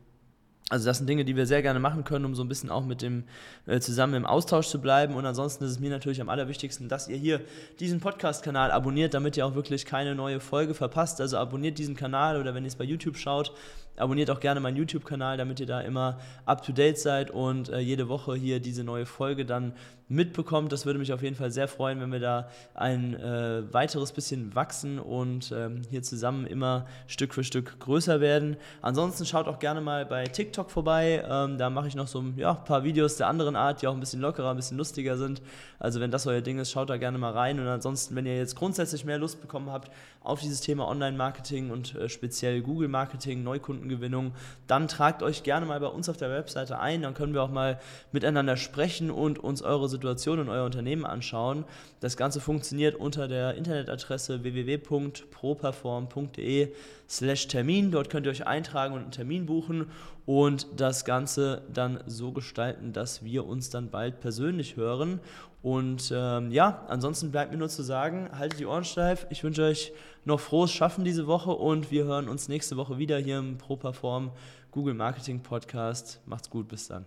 Also 0.69 0.87
das 0.87 0.99
sind 0.99 1.09
Dinge, 1.09 1.25
die 1.25 1.37
wir 1.37 1.47
sehr 1.47 1.63
gerne 1.63 1.79
machen 1.79 2.03
können, 2.03 2.25
um 2.25 2.35
so 2.35 2.43
ein 2.43 2.49
bisschen 2.49 2.71
auch 2.71 2.85
mit 2.85 3.01
dem 3.01 3.23
äh, 3.67 3.79
zusammen 3.79 4.15
im 4.15 4.27
Austausch 4.27 4.67
zu 4.67 4.81
bleiben. 4.81 5.15
Und 5.15 5.25
ansonsten 5.25 5.63
ist 5.63 5.71
es 5.71 5.79
mir 5.79 5.91
natürlich 5.91 6.21
am 6.21 6.29
allerwichtigsten, 6.29 6.89
dass 6.89 7.07
ihr 7.07 7.17
hier 7.17 7.41
diesen 7.79 8.01
Podcast-Kanal 8.01 8.73
abonniert, 8.73 9.15
damit 9.15 9.37
ihr 9.37 9.47
auch 9.47 9.55
wirklich 9.55 9.87
keine 9.87 10.17
neue 10.17 10.41
Folge 10.41 10.75
verpasst. 10.75 11.21
Also 11.21 11.37
abonniert 11.37 11.79
diesen 11.79 11.95
Kanal 11.95 12.41
oder 12.41 12.53
wenn 12.53 12.65
ihr 12.65 12.69
es 12.69 12.75
bei 12.75 12.83
YouTube 12.83 13.17
schaut, 13.17 13.53
Abonniert 13.97 14.31
auch 14.31 14.41
gerne 14.41 14.61
meinen 14.61 14.77
YouTube-Kanal, 14.77 15.37
damit 15.37 15.61
ihr 15.61 15.67
da 15.67 15.81
immer 15.81 16.19
up-to-date 16.45 16.99
seid 16.99 17.31
und 17.31 17.69
äh, 17.69 17.79
jede 17.79 18.09
Woche 18.09 18.35
hier 18.35 18.61
diese 18.61 18.85
neue 18.85 19.07
Folge 19.07 19.45
dann 19.45 19.73
mitbekommt. 20.09 20.71
Das 20.73 20.87
würde 20.87 20.99
mich 20.99 21.13
auf 21.13 21.23
jeden 21.23 21.37
Fall 21.37 21.51
sehr 21.51 21.69
freuen, 21.69 22.01
wenn 22.01 22.13
wir 22.13 22.21
da 22.21 22.49
ein 22.75 23.15
äh, 23.15 23.63
weiteres 23.73 24.13
bisschen 24.13 24.55
wachsen 24.55 24.99
und 24.99 25.53
ähm, 25.53 25.83
hier 25.91 26.03
zusammen 26.03 26.47
immer 26.47 26.87
Stück 27.07 27.35
für 27.35 27.43
Stück 27.43 27.79
größer 27.81 28.21
werden. 28.21 28.57
Ansonsten 28.83 29.27
schaut 29.27 29.49
auch 29.49 29.59
gerne 29.59 29.81
mal 29.81 30.07
bei 30.07 30.25
TikTok 30.25 30.71
vorbei. 30.71 31.25
Ähm, 31.29 31.59
da 31.59 31.71
mache 31.71 31.89
ich 31.89 31.97
noch 31.97 32.07
so 32.07 32.23
ja, 32.37 32.51
ein 32.51 32.65
paar 32.65 32.85
Videos 32.85 33.17
der 33.17 33.27
anderen 33.27 33.57
Art, 33.57 33.83
die 33.83 33.89
auch 33.89 33.95
ein 33.95 34.01
bisschen 34.01 34.21
lockerer, 34.21 34.51
ein 34.51 34.57
bisschen 34.57 34.79
lustiger 34.79 35.17
sind. 35.17 35.43
Also 35.79 36.01
wenn 36.01 36.11
das 36.11 36.27
euer 36.27 36.41
Ding 36.41 36.59
ist, 36.59 36.71
schaut 36.71 36.89
da 36.89 36.97
gerne 36.97 37.19
mal 37.19 37.33
rein. 37.33 37.59
Und 37.59 37.67
ansonsten, 37.67 38.15
wenn 38.15 38.27
ihr 38.27 38.37
jetzt 38.37 38.55
grundsätzlich 38.55 39.05
mehr 39.05 39.19
Lust 39.19 39.41
bekommen 39.41 39.71
habt 39.71 39.91
auf 40.21 40.41
dieses 40.41 40.61
Thema 40.61 40.87
Online-Marketing 40.89 41.71
und 41.71 41.95
äh, 41.97 42.09
speziell 42.09 42.63
Google-Marketing, 42.63 43.43
Neukunden, 43.43 43.86
Kundengewinnung, 43.87 44.33
dann 44.67 44.89
tragt 44.89 45.23
euch 45.23 45.45
gerne 45.45 45.67
mal 45.67 45.79
bei 45.81 45.87
uns 45.87 46.09
auf 46.09 46.17
der 46.17 46.31
Webseite 46.31 46.81
ein. 46.81 47.03
Dann 47.03 47.13
können 47.15 47.35
wir 47.35 47.43
auch 47.43 47.51
mal 47.51 47.79
miteinander 48.13 48.57
sprechen 48.57 49.11
und 49.11 49.39
uns 49.39 49.61
eure 49.63 49.89
Situation 49.89 50.39
und 50.41 50.49
euer 50.49 50.65
Unternehmen 50.65 51.07
anschauen. 51.07 51.65
Das 52.01 52.17
Ganze 52.17 52.41
funktioniert 52.41 52.97
unter 52.97 53.29
der 53.29 53.55
Internetadresse 53.55 54.43
www.properform.de 54.43 56.73
slash 57.09 57.47
Termin. 57.49 57.93
Dort 57.93 58.11
könnt 58.11 58.27
ihr 58.27 58.33
euch 58.33 58.47
eintragen 58.47 58.95
und 58.95 59.03
einen 59.03 59.13
Termin 59.13 59.47
buchen 59.47 59.87
und 60.27 60.67
das 60.77 61.05
Ganze 61.05 61.63
dann 61.73 62.01
so 62.07 62.33
gestalten, 62.33 62.93
dass 62.93 63.25
wir 63.25 63.47
uns 63.47 63.71
dann 63.71 63.91
bald 63.91 64.21
persönlich 64.21 64.77
hören. 64.77 65.21
Und 65.67 66.13
ähm, 66.15 66.53
ja, 66.53 66.85
ansonsten 66.87 67.33
bleibt 67.33 67.51
mir 67.51 67.59
nur 67.59 67.69
zu 67.69 67.83
sagen, 67.83 68.29
haltet 68.39 68.61
die 68.61 68.67
Ohren 68.67 68.85
steif. 68.85 69.27
Ich 69.31 69.43
wünsche 69.43 69.65
euch 69.65 69.93
noch 70.25 70.39
frohes 70.39 70.71
Schaffen 70.71 71.05
diese 71.05 71.27
Woche 71.27 71.51
und 71.51 71.91
wir 71.91 72.05
hören 72.05 72.29
uns 72.29 72.47
nächste 72.47 72.77
Woche 72.77 72.99
wieder 72.99 73.19
hier 73.19 73.41
im 73.41 73.59
ProPerform 73.59 74.31
Google 74.71 74.95
Marketing 74.95 75.43
Podcast. 75.43 76.21
Macht's 76.25 76.51
gut, 76.51 76.69
bis 76.69 76.87
dann. 76.87 77.05